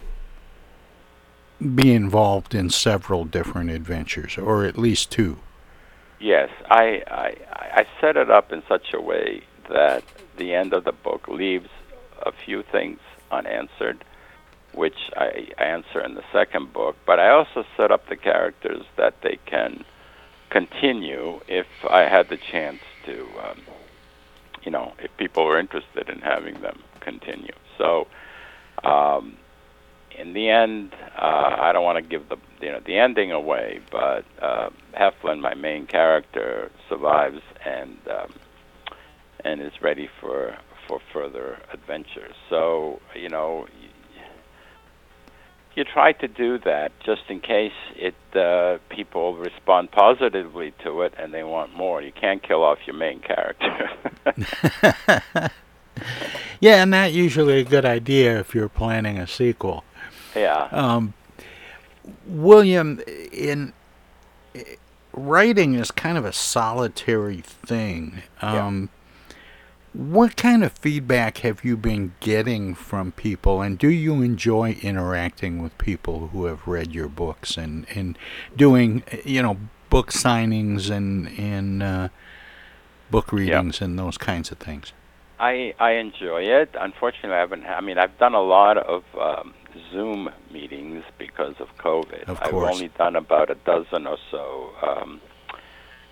[1.74, 5.38] be involved in several different adventures, or at least two.
[6.20, 10.04] Yes, I, I I set it up in such a way that
[10.36, 11.68] the end of the book leaves
[12.22, 14.04] a few things unanswered,
[14.72, 16.96] which I answer in the second book.
[17.06, 19.84] But I also set up the characters that they can
[20.50, 23.26] continue if I had the chance to.
[23.42, 23.60] Um,
[24.62, 27.54] you know, if people are interested in having them continue.
[27.78, 28.06] So,
[28.84, 29.36] um,
[30.18, 33.80] in the end, uh, I don't want to give the you know the ending away,
[33.90, 38.32] but uh, Heflin, my main character, survives and um,
[39.44, 42.34] and is ready for for further adventures.
[42.48, 43.66] So you know,
[45.74, 51.14] you try to do that just in case it uh, people respond positively to it
[51.18, 52.02] and they want more.
[52.02, 53.90] You can't kill off your main character.
[56.60, 59.84] yeah, and that's usually a good idea if you're planning a sequel.
[60.34, 60.68] Yeah.
[60.72, 61.14] Um,
[62.26, 63.00] William,
[63.32, 63.72] in
[65.12, 68.22] writing is kind of a solitary thing.
[68.42, 68.96] Um, yeah
[69.92, 75.62] what kind of feedback have you been getting from people, and do you enjoy interacting
[75.62, 78.16] with people who have read your books and, and
[78.56, 79.56] doing, you know,
[79.88, 82.08] book signings and and uh,
[83.10, 84.92] book readings and those kinds of things?
[85.40, 86.70] I I enjoy it.
[86.78, 87.64] Unfortunately, I haven't.
[87.64, 89.54] I mean, I've done a lot of um,
[89.90, 92.28] Zoom meetings because of COVID.
[92.28, 94.70] Of I've only done about a dozen or so.
[94.82, 95.20] Um,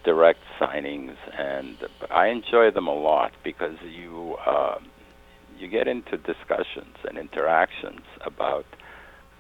[0.05, 1.76] direct signings, and
[2.11, 4.78] I enjoy them a lot because you uh,
[5.59, 8.66] you get into discussions and interactions about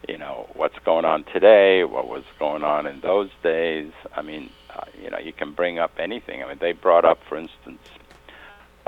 [0.08, 3.92] you know what's going on today, what was going on in those days.
[4.14, 6.42] I mean, uh, you know, you can bring up anything.
[6.42, 7.82] I mean, they brought up, for instance,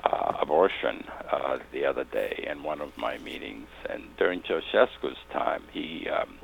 [0.05, 5.62] uh, abortion uh, the other day in one of my meetings, and during Ceausescu's time,
[5.73, 6.39] he um,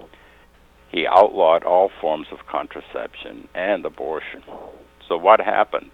[0.90, 4.42] he outlawed all forms of contraception and abortion.
[5.08, 5.92] So what happened?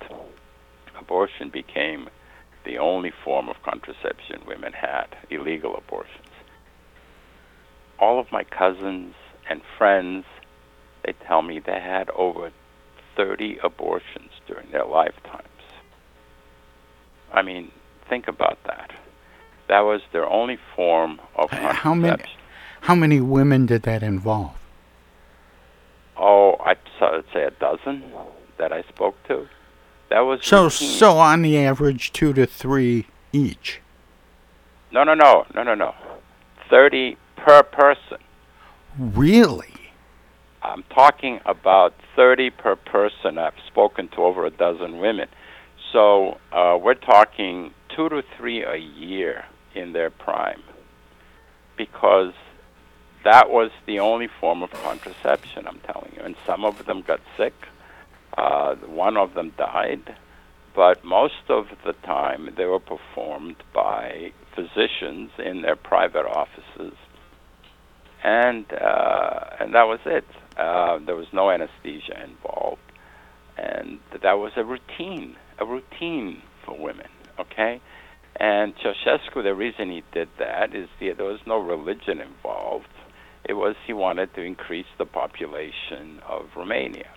[0.98, 2.08] Abortion became
[2.64, 6.28] the only form of contraception women had, illegal abortions.
[7.98, 9.14] All of my cousins
[9.48, 10.24] and friends,
[11.04, 12.52] they tell me they had over
[13.16, 15.48] 30 abortions during their lifetimes.
[17.32, 17.70] I mean,
[18.08, 18.92] think about that.
[19.68, 21.82] That was their only form of contraception.
[21.82, 22.22] How many?
[22.82, 24.56] How many women did that involve?
[26.16, 26.78] Oh, I'd
[27.32, 28.02] say a dozen
[28.58, 29.48] that I spoke to.
[30.10, 30.64] That was so.
[30.64, 30.88] routine.
[30.88, 33.80] So on the average, two to three each.
[34.92, 35.94] No, no, no, no, no, no.
[36.68, 38.18] Thirty per person.
[38.98, 39.72] Really?
[40.62, 43.36] I'm talking about 30 per person.
[43.38, 45.28] I've spoken to over a dozen women.
[45.92, 49.44] So uh, we're talking two to three a year
[49.74, 50.62] in their prime
[51.76, 52.32] because
[53.24, 56.22] that was the only form of contraception, I'm telling you.
[56.22, 57.54] And some of them got sick.
[58.36, 60.16] Uh, one of them died.
[60.74, 66.94] But most of the time, they were performed by physicians in their private offices.
[68.24, 70.24] And, uh, and that was it.
[70.56, 72.80] Uh, there was no anesthesia involved.
[73.58, 77.08] And that was a routine, a routine for women,
[77.38, 77.80] okay?
[78.36, 82.86] And Ceausescu, the reason he did that is the, there was no religion involved.
[83.44, 87.10] It was he wanted to increase the population of Romania,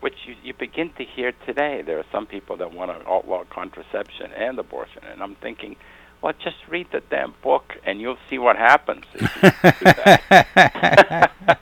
[0.00, 1.82] which you, you begin to hear today.
[1.82, 5.76] There are some people that want to outlaw contraception and abortion, and I'm thinking,
[6.22, 11.30] well, just read the damn book, and you'll see what happens if you do that.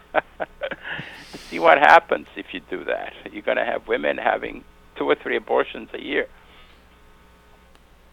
[1.49, 3.12] see what happens if you do that.
[3.32, 4.64] You're going to have women having
[4.97, 6.26] two or three abortions a year.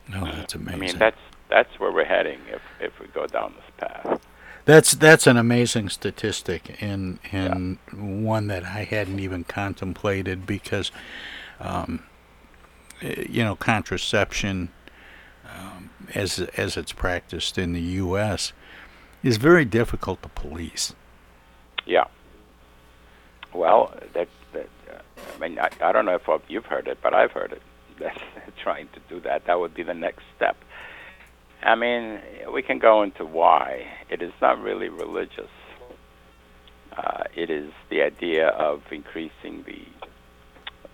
[0.08, 0.74] No, that's amazing.
[0.74, 1.18] I mean, that's
[1.50, 4.22] that's where we're heading if if we go down this path.
[4.66, 8.00] That's that's an amazing statistic and and yeah.
[8.00, 10.92] one that I hadn't even contemplated because,
[11.60, 12.04] um,
[13.02, 14.70] you know, contraception,
[15.48, 18.54] um, as as it's practiced in the U.S.,
[19.24, 20.96] is very difficult to police.
[21.86, 22.06] Yeah.
[23.54, 25.00] Well, that, that uh,
[25.36, 27.62] I mean, I, I don't know if you've heard it, but I've heard it.
[28.00, 28.20] That's
[28.62, 29.46] trying to do that.
[29.46, 30.58] That would be the next step.
[31.66, 32.20] I mean,
[32.54, 33.88] we can go into why.
[34.10, 35.50] It is not really religious.
[36.96, 39.82] Uh, it is the idea of increasing the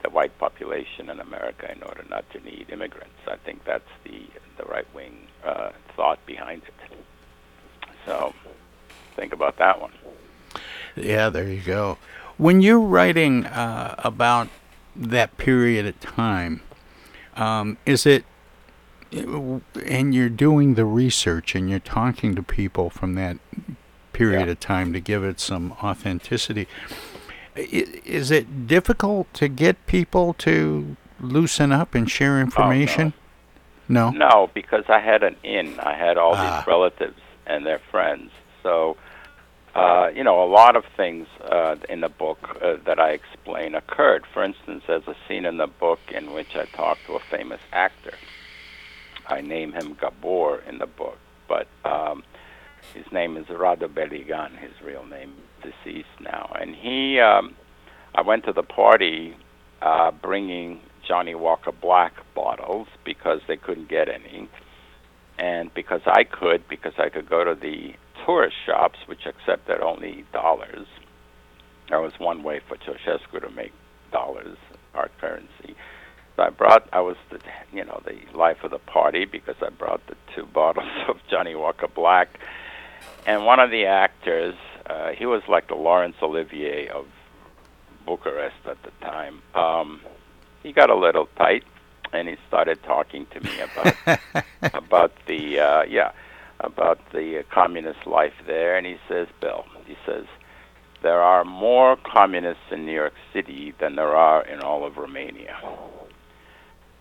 [0.01, 3.19] the white population in America in order not to need immigrants.
[3.27, 4.23] I think that's the
[4.57, 6.97] the right wing uh, thought behind it.
[8.05, 8.33] So,
[9.15, 9.91] think about that one.
[10.95, 11.97] Yeah, there you go.
[12.37, 14.47] When you're writing uh, about
[14.95, 16.61] that period of time,
[17.35, 18.25] um, is it
[19.11, 23.37] and you're doing the research and you're talking to people from that
[24.13, 24.51] period yeah.
[24.51, 26.67] of time to give it some authenticity.
[27.55, 33.13] Is it difficult to get people to loosen up and share information?
[33.15, 33.21] Oh,
[33.89, 34.09] no.
[34.11, 34.27] no.
[34.27, 35.79] No, because I had an in.
[35.79, 36.59] I had all ah.
[36.59, 38.31] these relatives and their friends.
[38.63, 38.95] So,
[39.75, 43.75] uh, you know, a lot of things uh, in the book uh, that I explain
[43.75, 44.23] occurred.
[44.33, 47.59] For instance, there's a scene in the book in which I talk to a famous
[47.73, 48.13] actor
[49.31, 51.17] I name him Gabor in the book,
[51.47, 52.23] but um,
[52.93, 54.57] his name is Radu Beligan.
[54.57, 57.19] His real name deceased now, and he.
[57.19, 57.55] Um,
[58.13, 59.35] I went to the party
[59.81, 64.49] uh, bringing Johnnie Walker Black bottles because they couldn't get any,
[65.39, 67.93] and because I could, because I could go to the
[68.25, 70.87] tourist shops which accepted only dollars.
[71.89, 73.73] There was one way for Ceausescu to make
[74.11, 74.57] dollars,
[74.93, 75.75] our currency.
[76.41, 77.39] I brought I was the
[77.71, 81.55] you know the life of the party because I brought the two bottles of Johnnie
[81.55, 82.39] Walker Black,
[83.25, 84.55] and one of the actors
[84.87, 87.05] uh, he was like the Laurence Olivier of
[88.05, 89.41] Bucharest at the time.
[89.53, 90.01] Um,
[90.63, 91.63] he got a little tight,
[92.11, 96.11] and he started talking to me about about the uh, yeah
[96.59, 100.25] about the uh, communist life there, and he says, Bill, he says.
[101.03, 105.57] There are more communists in New York City than there are in all of Romania.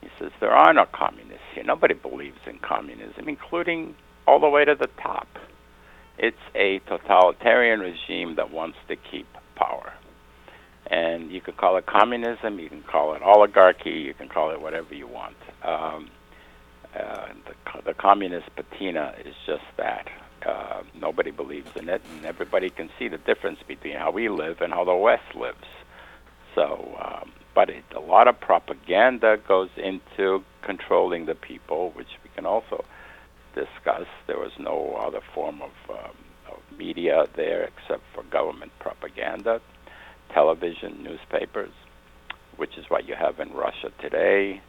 [0.01, 1.65] He says there are no communists here.
[1.65, 3.95] Nobody believes in communism, including
[4.27, 5.29] all the way to the top.
[6.19, 9.27] It's a totalitarian regime that wants to keep
[9.57, 9.93] power.
[10.87, 14.61] And you can call it communism, you can call it oligarchy, you can call it
[14.61, 15.37] whatever you want.
[15.63, 16.11] Um,
[16.99, 20.09] uh, the, the communist patina is just that.
[20.45, 24.61] Uh, nobody believes in it, and everybody can see the difference between how we live
[24.61, 25.67] and how the West lives.
[26.55, 32.31] So, um, but it, a lot of propaganda goes into controlling the people, which we
[32.35, 32.85] can also
[33.55, 34.07] discuss.
[34.27, 36.17] There was no other form of, um,
[36.51, 39.61] of media there except for government propaganda,
[40.33, 41.73] television, newspapers,
[42.57, 44.61] which is what you have in Russia today.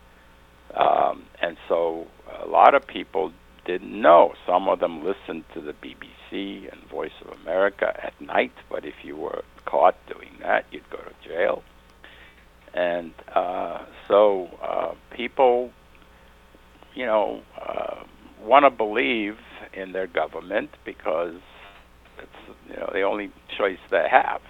[0.76, 2.08] Um, and so
[2.44, 3.32] a lot of people
[3.66, 4.34] didn't know.
[4.46, 8.96] Some of them listened to the BBC and Voice of America at night, but if
[9.04, 11.64] you were caught doing that, you'd go to jail.
[12.74, 15.72] And uh, so uh, people,
[16.93, 18.03] you know, uh,
[18.41, 19.38] want to believe
[19.74, 21.36] in their government because
[22.17, 24.41] it's you know the only choice they have.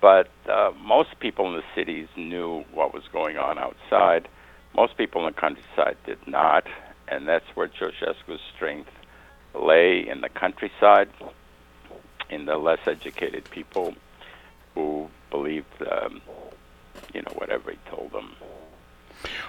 [0.00, 4.28] But uh, most people in the cities knew what was going on outside.
[4.76, 6.66] Most people in the countryside did not,
[7.08, 8.90] and that's where Ceausescu's strength
[9.54, 11.08] lay in the countryside,
[12.30, 13.94] in the less educated people
[14.74, 16.20] who believed, um,
[17.14, 18.34] you know, whatever he told them.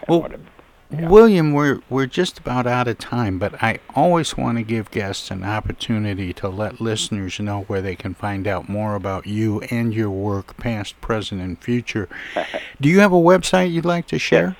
[0.08, 0.44] Well, whatever.
[0.92, 5.30] William, we're we're just about out of time, but I always want to give guests
[5.30, 9.94] an opportunity to let listeners know where they can find out more about you and
[9.94, 12.10] your work, past, present, and future.
[12.82, 14.58] Do you have a website you'd like to share?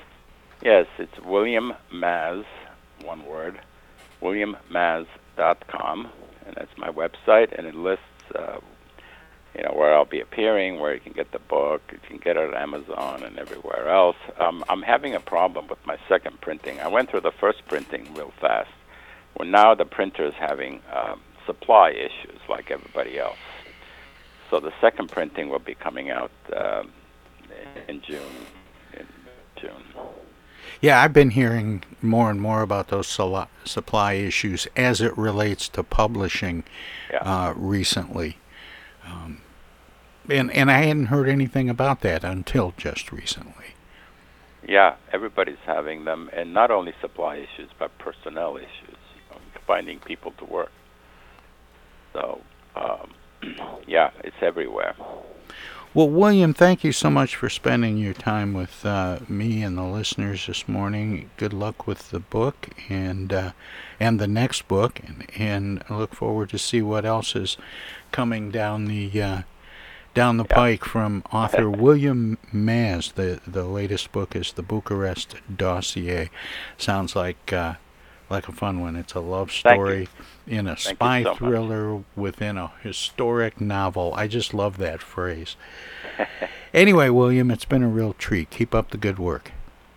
[0.62, 2.44] Yes, it's William Maz,
[3.02, 3.58] one word,
[4.22, 6.08] williammaz.com,
[6.46, 8.04] and that's my website, and it lists
[8.36, 8.58] uh,
[9.54, 12.36] you know where I'll be appearing, where you can get the book, you can get
[12.36, 14.16] it at Amazon and everywhere else.
[14.38, 16.80] Um, I'm having a problem with my second printing.
[16.80, 18.70] I went through the first printing real fast.
[19.36, 23.38] Well, now the printer is having um, supply issues like everybody else.
[24.50, 26.92] So the second printing will be coming out um,
[27.88, 28.20] in June.
[28.94, 29.06] In
[29.56, 29.82] June.
[30.80, 35.82] Yeah, I've been hearing more and more about those supply issues as it relates to
[35.82, 36.64] publishing
[37.10, 37.18] yeah.
[37.18, 38.38] uh, recently.
[39.04, 39.40] Um,
[40.28, 43.74] and and I hadn't heard anything about that until just recently.
[44.66, 48.68] Yeah, everybody's having them, and not only supply issues, but personnel issues.
[49.14, 50.72] You know, finding people to work.
[52.12, 52.40] So,
[52.76, 53.14] um,
[53.86, 54.94] yeah, it's everywhere.
[55.92, 59.82] Well, William, thank you so much for spending your time with uh, me and the
[59.82, 61.30] listeners this morning.
[61.36, 63.52] Good luck with the book and uh,
[63.98, 67.56] and the next book, and, and I look forward to see what else is
[68.12, 69.42] coming down the uh,
[70.14, 70.54] down the yeah.
[70.54, 73.14] pike from author William Maz.
[73.14, 76.30] The the latest book is the Bucharest Dossier.
[76.78, 77.74] Sounds like uh,
[78.30, 78.94] like a fun one.
[78.94, 80.08] It's a love story
[80.46, 82.04] in a Thank spy so thriller much.
[82.16, 84.12] within a historic novel.
[84.14, 85.56] I just love that phrase.
[86.74, 88.50] anyway, William, it's been a real treat.
[88.50, 89.52] Keep up the good work.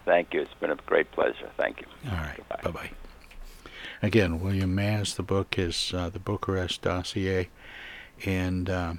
[0.06, 0.42] Thank you.
[0.42, 1.50] It's been a great pleasure.
[1.58, 1.88] Thank you.
[2.10, 2.40] All right.
[2.62, 2.90] Bye bye.
[4.02, 5.16] Again, William Maz.
[5.16, 7.50] The book is uh, the Bucharest Dossier.
[8.26, 8.94] And uh,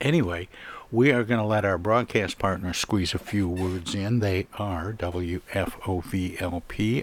[0.00, 0.48] anyway,
[0.92, 4.18] we are going to let our broadcast partner squeeze a few words in.
[4.18, 5.52] They are WFOVLP,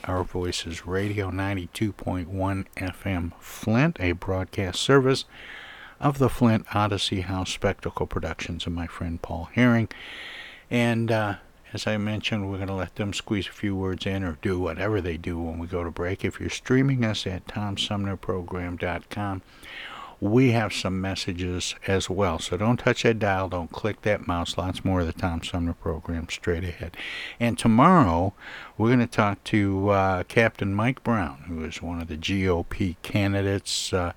[0.10, 5.24] Our Voices Radio 92.1 FM Flint, a broadcast service
[6.02, 9.88] of the Flint Odyssey House Spectacle Productions and my friend Paul Herring.
[10.70, 11.36] And uh,
[11.72, 14.60] as I mentioned, we're going to let them squeeze a few words in or do
[14.60, 16.26] whatever they do when we go to break.
[16.26, 19.42] If you're streaming us at TomSumnerProgram.com,
[20.20, 22.40] we have some messages as well.
[22.40, 24.58] So don't touch that dial, don't click that mouse.
[24.58, 26.98] Lots more of the Tom Sumner program straight ahead.
[27.40, 28.34] And tomorrow,
[28.78, 32.96] we're going to talk to uh, Captain Mike Brown, who is one of the GOP
[33.04, 34.14] candidates uh,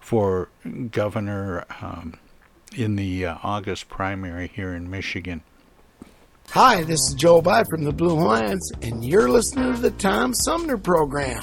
[0.00, 0.48] for
[0.90, 2.14] governor um,
[2.74, 5.42] in the uh, August primary here in Michigan.
[6.50, 10.32] Hi, this is Joe By from the Blue Lions, and you're listening to the Tom
[10.34, 11.42] Sumner program.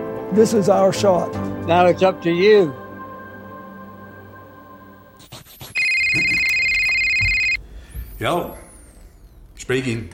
[0.33, 1.33] This is our shot.
[1.67, 2.73] Now it's up to you.
[8.19, 8.55] Yo,
[9.61, 10.09] Speaking.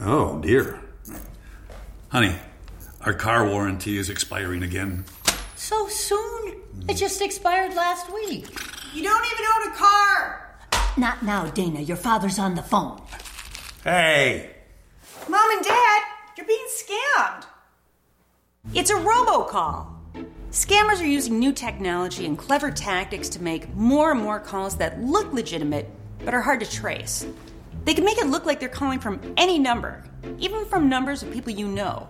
[0.00, 0.80] Oh, dear.
[2.08, 2.34] Honey,
[3.02, 5.04] our car warranty is expiring again.
[5.54, 6.62] So soon?
[6.88, 8.48] It just expired last week.
[8.94, 10.56] You don't even own a car!
[10.96, 11.80] Not now, Dana.
[11.80, 13.00] Your father's on the phone.
[13.84, 14.50] Hey!
[15.28, 16.02] Mom and Dad,
[16.36, 17.44] you're being scammed.
[18.72, 19.86] It's a robocall.
[20.50, 25.00] Scammers are using new technology and clever tactics to make more and more calls that
[25.00, 25.88] look legitimate
[26.24, 27.26] but are hard to trace.
[27.84, 30.02] They can make it look like they're calling from any number,
[30.38, 32.08] even from numbers of people you know.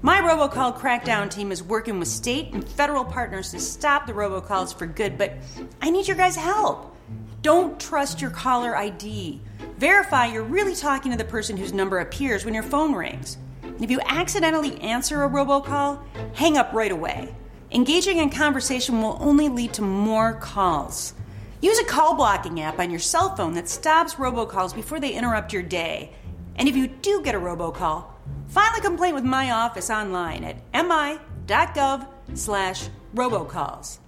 [0.00, 4.74] My robocall crackdown team is working with state and federal partners to stop the robocalls
[4.74, 5.34] for good, but
[5.82, 6.96] I need your guys' help.
[7.42, 9.40] Don't trust your caller ID.
[9.76, 13.36] Verify you're really talking to the person whose number appears when your phone rings.
[13.80, 16.02] If you accidentally answer a robocall,
[16.34, 17.34] hang up right away.
[17.72, 21.14] Engaging in conversation will only lead to more calls.
[21.62, 25.52] Use a call blocking app on your cell phone that stops robocalls before they interrupt
[25.52, 26.12] your day.
[26.56, 28.04] And if you do get a robocall,
[28.48, 33.98] file a complaint with my office online at mi.gov slash robocalls.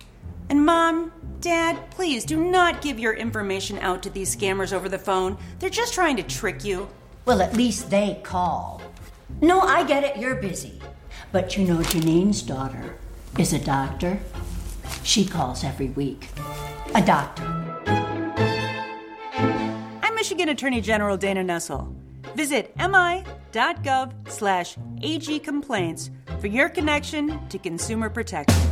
[0.50, 4.98] And mom, dad, please do not give your information out to these scammers over the
[4.98, 5.38] phone.
[5.60, 6.88] They're just trying to trick you.
[7.24, 8.82] Well, at least they call.
[9.40, 10.16] No, I get it.
[10.16, 10.80] You're busy.
[11.32, 12.96] But you know Janine's daughter
[13.38, 14.20] is a doctor.
[15.02, 16.28] She calls every week.
[16.94, 17.44] A doctor.
[20.02, 21.94] I'm Michigan Attorney General Dana Nessel.
[22.34, 26.10] Visit mi.gov slash agcomplaints
[26.40, 28.71] for your connection to consumer protection.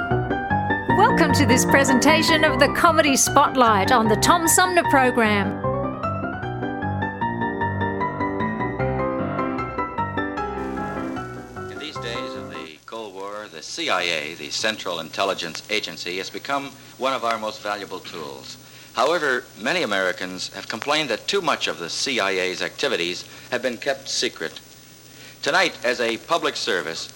[1.21, 5.49] Welcome to this presentation of the Comedy Spotlight on the Tom Sumner Program.
[11.71, 16.71] In these days of the Cold War, the CIA, the Central Intelligence Agency, has become
[16.97, 18.57] one of our most valuable tools.
[18.93, 24.09] However, many Americans have complained that too much of the CIA's activities have been kept
[24.09, 24.59] secret.
[25.43, 27.13] Tonight, as a public service,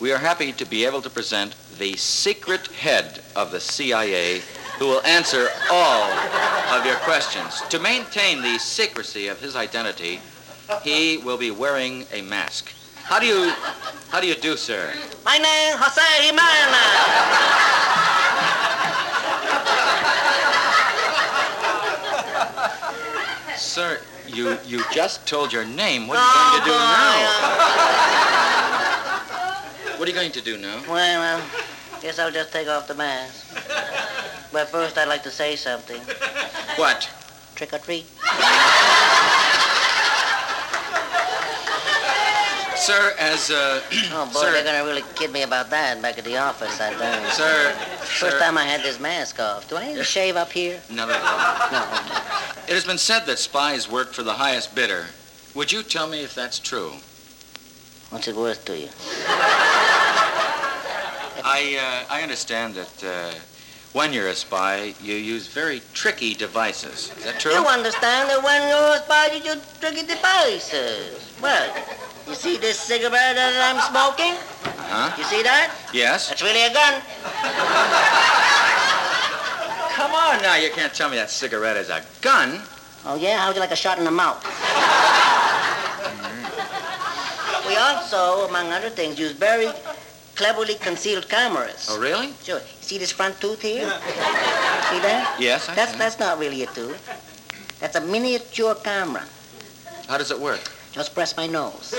[0.00, 4.40] we are happy to be able to present the secret head of the CIA
[4.78, 6.10] who will answer all
[6.72, 7.60] of your questions.
[7.70, 10.20] To maintain the secrecy of his identity,
[10.82, 12.72] he will be wearing a mask.
[13.04, 13.52] How do you
[14.08, 14.94] how do you do, sir?
[15.24, 17.64] My name is Jose Jimenez.
[23.60, 26.06] Sir, you you just told your name.
[26.06, 28.33] What are you going to do oh, now?
[30.04, 30.82] What are you going to do now?
[30.86, 31.42] Well, well,
[32.02, 33.56] guess I'll just take off the mask.
[34.52, 35.98] But first, I'd like to say something.
[36.76, 37.08] What?
[37.54, 38.04] Trick or treat.
[42.76, 43.80] Sir, as uh,
[44.12, 46.78] Oh boy, sir, they're gonna really kid me about that back at the office.
[46.82, 47.32] I don't.
[47.32, 48.38] Sir, First sir.
[48.38, 49.70] time I had this mask off.
[49.70, 50.82] Do I need to shave up here?
[50.90, 51.72] Not at all.
[51.72, 51.80] No.
[51.80, 52.70] okay.
[52.70, 55.06] It has been said that spies work for the highest bidder.
[55.54, 56.92] Would you tell me if that's true?
[58.10, 58.88] What's it worth to you?
[61.54, 63.30] I uh, I understand that uh,
[63.92, 67.14] when you're a spy, you use very tricky devices.
[67.16, 67.52] Is that true?
[67.52, 71.14] You understand that when you're a spy, you use tricky devices.
[71.40, 71.70] Well,
[72.26, 74.34] you see this cigarette that I'm smoking?
[74.90, 75.14] Huh?
[75.16, 75.70] You see that?
[75.94, 76.28] Yes.
[76.28, 76.98] That's really a gun.
[79.94, 82.62] Come on now, you can't tell me that cigarette is a gun.
[83.06, 83.38] Oh yeah?
[83.38, 84.42] How'd you like a shot in the mouth?
[87.68, 89.70] we also, among other things, use very
[90.34, 91.88] cleverly concealed cameras.
[91.90, 92.32] Oh, really?
[92.42, 92.60] Sure.
[92.80, 93.84] See this front tooth here?
[93.84, 95.36] See that?
[95.38, 95.98] Yes, I That's see.
[95.98, 97.00] that's not really a tooth.
[97.80, 99.24] That's a miniature camera.
[100.08, 100.60] How does it work?
[100.92, 101.94] Just press my nose.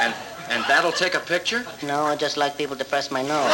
[0.00, 0.14] And
[0.50, 1.64] and that'll take a picture?
[1.82, 3.52] No, I just like people to press my nose.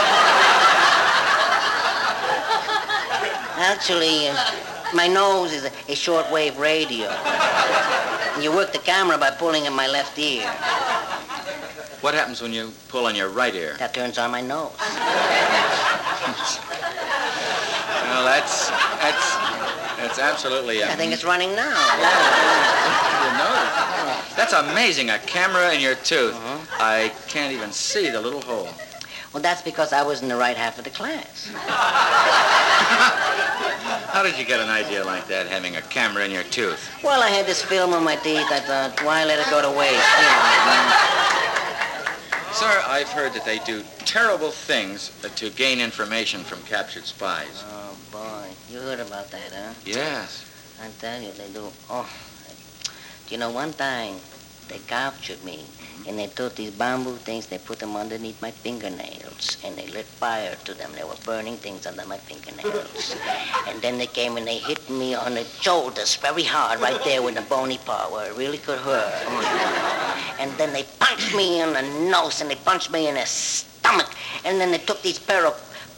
[3.56, 4.36] Actually, uh,
[4.94, 7.08] my nose is a, a shortwave radio.
[8.40, 10.42] You work the camera by pulling in my left ear.
[12.00, 13.76] What happens when you pull on your right ear?
[13.78, 14.72] That turns on my nose.
[18.10, 18.70] Well, that's
[19.00, 19.36] that's
[19.96, 20.82] that's absolutely.
[20.82, 21.78] I think um, it's running now.
[23.22, 24.36] Your nose.
[24.36, 25.10] That's amazing.
[25.10, 26.34] A camera in your tooth.
[26.34, 26.76] Uh-huh.
[26.80, 28.68] I can't even see the little hole.
[29.32, 31.50] Well, that's because I was in the right half of the class.
[34.14, 36.78] How did you get an idea like that, having a camera in your tooth?
[37.02, 38.46] Well, I had this film on my teeth.
[38.48, 39.90] I thought, why let it go to waste?
[39.90, 40.84] You know?
[42.52, 47.64] Sir, I've heard that they do terrible things uh, to gain information from captured spies.
[47.66, 48.50] Oh, boy.
[48.70, 49.74] You heard about that, huh?
[49.84, 50.46] Yes.
[50.80, 51.66] I tell you, they do.
[51.90, 52.08] Oh,
[53.26, 54.14] do you know, one time
[54.68, 55.64] they captured me,
[56.06, 60.04] and they took these bamboo things, they put them underneath my fingernails, and they lit
[60.04, 60.90] fire to them.
[60.94, 63.16] They were burning things under my fingernails.
[63.68, 67.22] and then they came and they hit me on the shoulders very hard, right there
[67.22, 69.14] with the bony part where it really could hurt.
[70.40, 74.10] And then they punched me in the nose, and they punched me in the stomach,
[74.44, 75.54] and then they took these pair of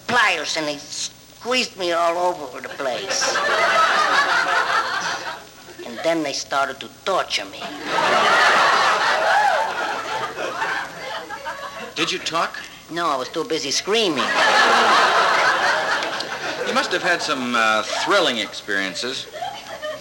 [0.06, 3.36] pliers and they squeezed me all over the place.
[5.86, 7.62] And then they started to torture me.
[11.96, 12.58] Did you talk?
[12.90, 14.28] No, I was too busy screaming.
[16.68, 19.26] You must have had some uh, thrilling experiences.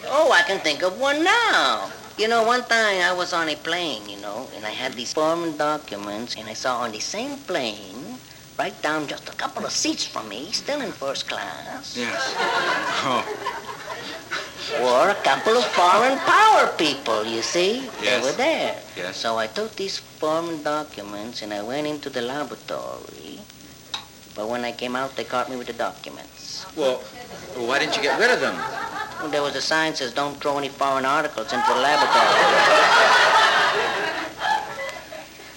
[0.07, 1.89] Oh, I can think of one now.
[2.17, 5.13] You know, one time I was on a plane, you know, and I had these
[5.13, 8.19] foreign documents, and I saw on the same plane,
[8.59, 12.33] right down just a couple of seats from me, still in first class, Yes.
[13.07, 13.23] Oh,
[14.81, 17.85] were a couple of foreign power people, you see?
[18.01, 18.21] Yes.
[18.23, 18.81] They were there.
[18.95, 19.17] Yes.
[19.17, 23.39] So I took these foreign documents and I went into the laboratory.
[24.35, 26.65] But when I came out, they caught me with the documents.
[26.75, 26.97] well,
[27.55, 28.55] why didn't you get rid of them?
[29.19, 32.41] Well, there was a sign that says don't throw any foreign articles into the laboratory.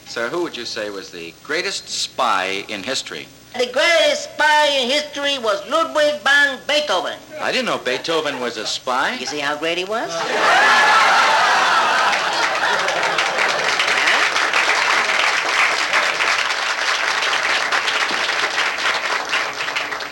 [0.06, 3.26] Sir, who would you say was the greatest spy in history?
[3.54, 7.18] The greatest spy in history was Ludwig van Beethoven.
[7.40, 9.14] I didn't know Beethoven was a spy.
[9.14, 10.10] You see how great he was?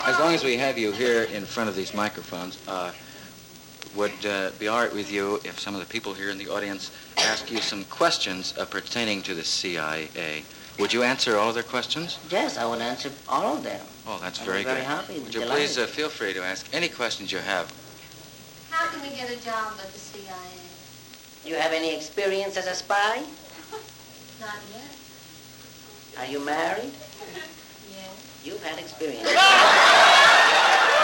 [0.07, 2.91] As long as we have you here in front of these microphones, uh,
[3.95, 6.49] would uh, be all right with you if some of the people here in the
[6.49, 10.09] audience ask you some questions uh, pertaining to the CIA?
[10.79, 12.19] Would you answer all of their questions?
[12.29, 13.81] Yes, I would answer all of them.
[14.05, 14.77] Oh, that's very good.
[14.77, 15.05] I'd very be very good.
[15.07, 15.65] happy, Would you delighted.
[15.65, 17.71] please uh, feel free to ask any questions you have?
[18.69, 20.35] How can we get a job at the CIA?
[21.45, 23.17] You have any experience as a spy?
[24.39, 24.91] Not yet.
[26.19, 26.91] Are you married?
[27.89, 28.43] Yes.
[28.43, 29.27] You've had experience.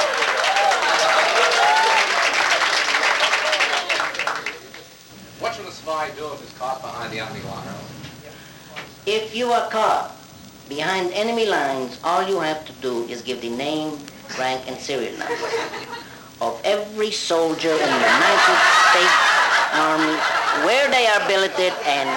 [5.40, 7.68] What should a spy do if he's caught behind the enemy line?
[9.06, 10.16] If you are caught
[10.70, 14.00] behind enemy lines, all you have to do is give the name,
[14.40, 15.36] rank, and serial number
[16.40, 18.60] of every soldier in the United
[18.96, 19.20] States
[19.76, 20.16] Army,
[20.64, 22.08] where they are billeted, and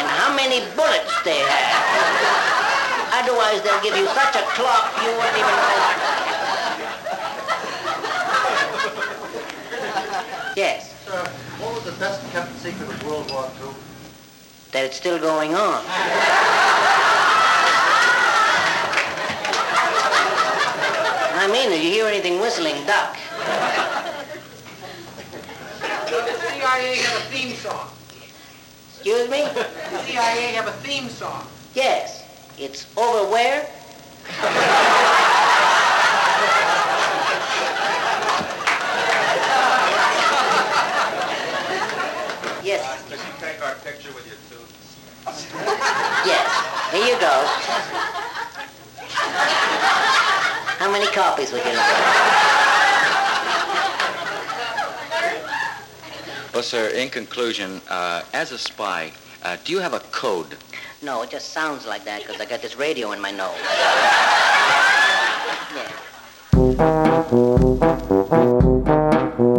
[0.00, 3.20] and how many bullets they have.
[3.20, 5.76] Otherwise, they'll give you such a clock you won't even know.
[10.56, 11.20] Yes, Sir,
[11.60, 13.87] what was the best kept secret of World War II?
[14.72, 15.82] That it's still going on.
[21.40, 23.16] I mean, if you hear anything whistling, duck.
[26.10, 27.88] Does the CIA have a theme song?
[28.94, 29.42] Excuse me?
[29.42, 31.46] The CIA have a theme song.
[31.74, 32.24] Yes.
[32.58, 33.68] It's over where?
[42.68, 43.08] Yes.
[43.08, 44.68] Does he take our picture with your tooth?
[46.24, 46.90] Yes.
[46.92, 47.44] Here you go.
[50.78, 52.58] How many copies would you like?
[56.54, 59.12] Well, sir, in conclusion, uh, as a spy,
[59.44, 60.56] uh, do you have a code?
[61.02, 63.54] No, it just sounds like that because I got this radio in my nose.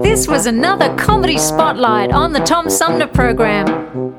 [0.04, 4.19] This was another comedy spotlight on the Tom Sumner program.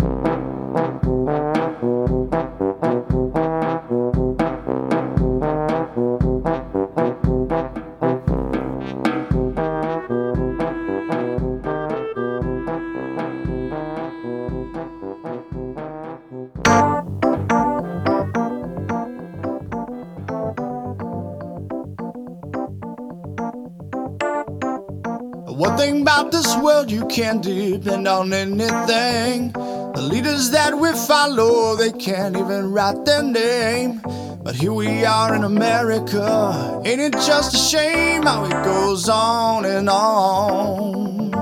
[26.60, 29.52] World, you can't depend on anything.
[29.52, 34.00] The leaders that we follow, they can't even write their name.
[34.42, 36.80] But here we are in America.
[36.84, 41.34] Ain't it just a shame how it goes on and on?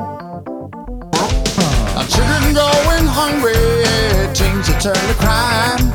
[1.96, 3.54] Our children going hungry,
[4.34, 5.92] teens are turn to crime.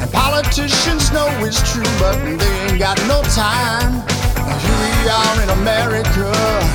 [0.00, 4.11] And politicians know it's true, but they ain't got no time.
[5.04, 6.30] Are in America,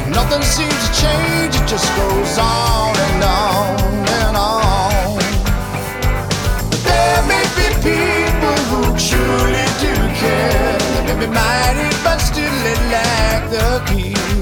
[0.09, 3.79] nothing seems to change, it just goes on and on
[4.19, 5.17] and on.
[6.69, 10.77] But there may be people who truly do care.
[10.77, 14.36] They may be mighty, but still they lack the key.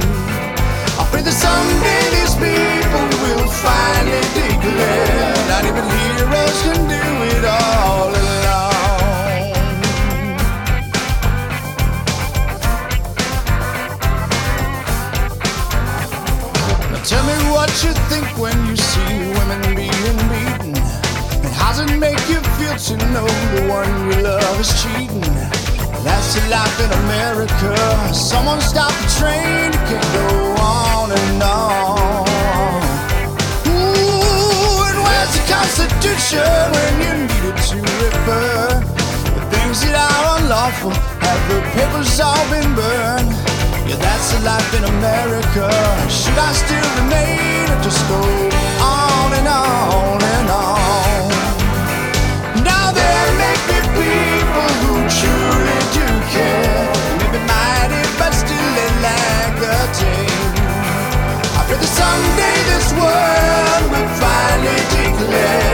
[42.06, 43.32] The all been burned.
[43.90, 45.68] Yeah, that's the life in America.
[46.10, 48.20] Should I still remain or just go
[48.82, 51.30] on and on and on?
[52.64, 56.90] Now there may be people who truly do care.
[57.20, 60.58] Maybe mighty, but still they lack the taste.
[61.58, 65.65] I pray that someday this world will finally declare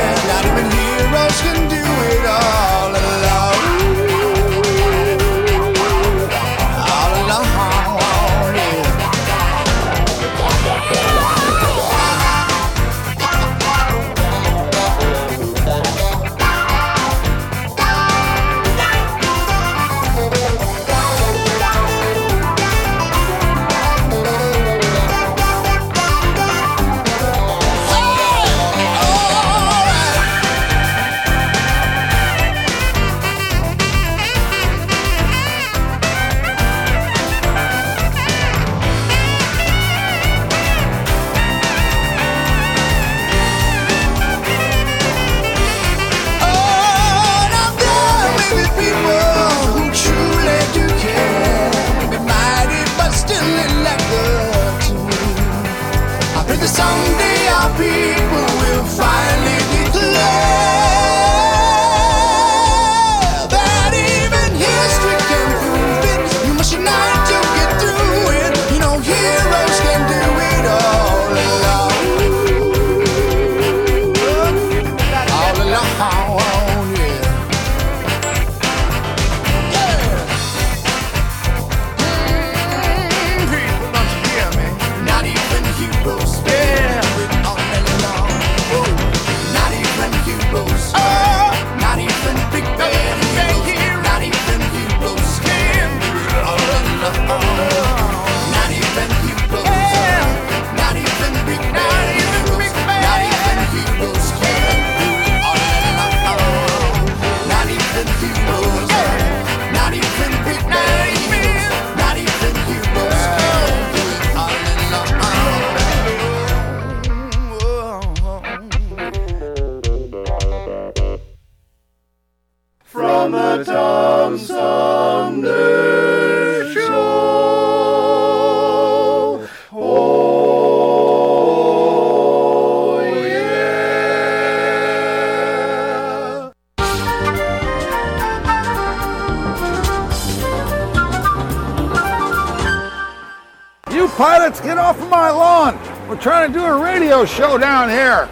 [147.51, 148.29] show down here.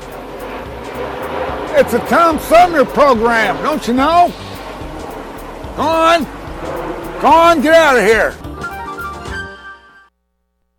[1.77, 4.33] It's a Tom Sumner program, don't you know?
[5.75, 6.23] Go on.
[7.21, 8.38] Go on, get out of here.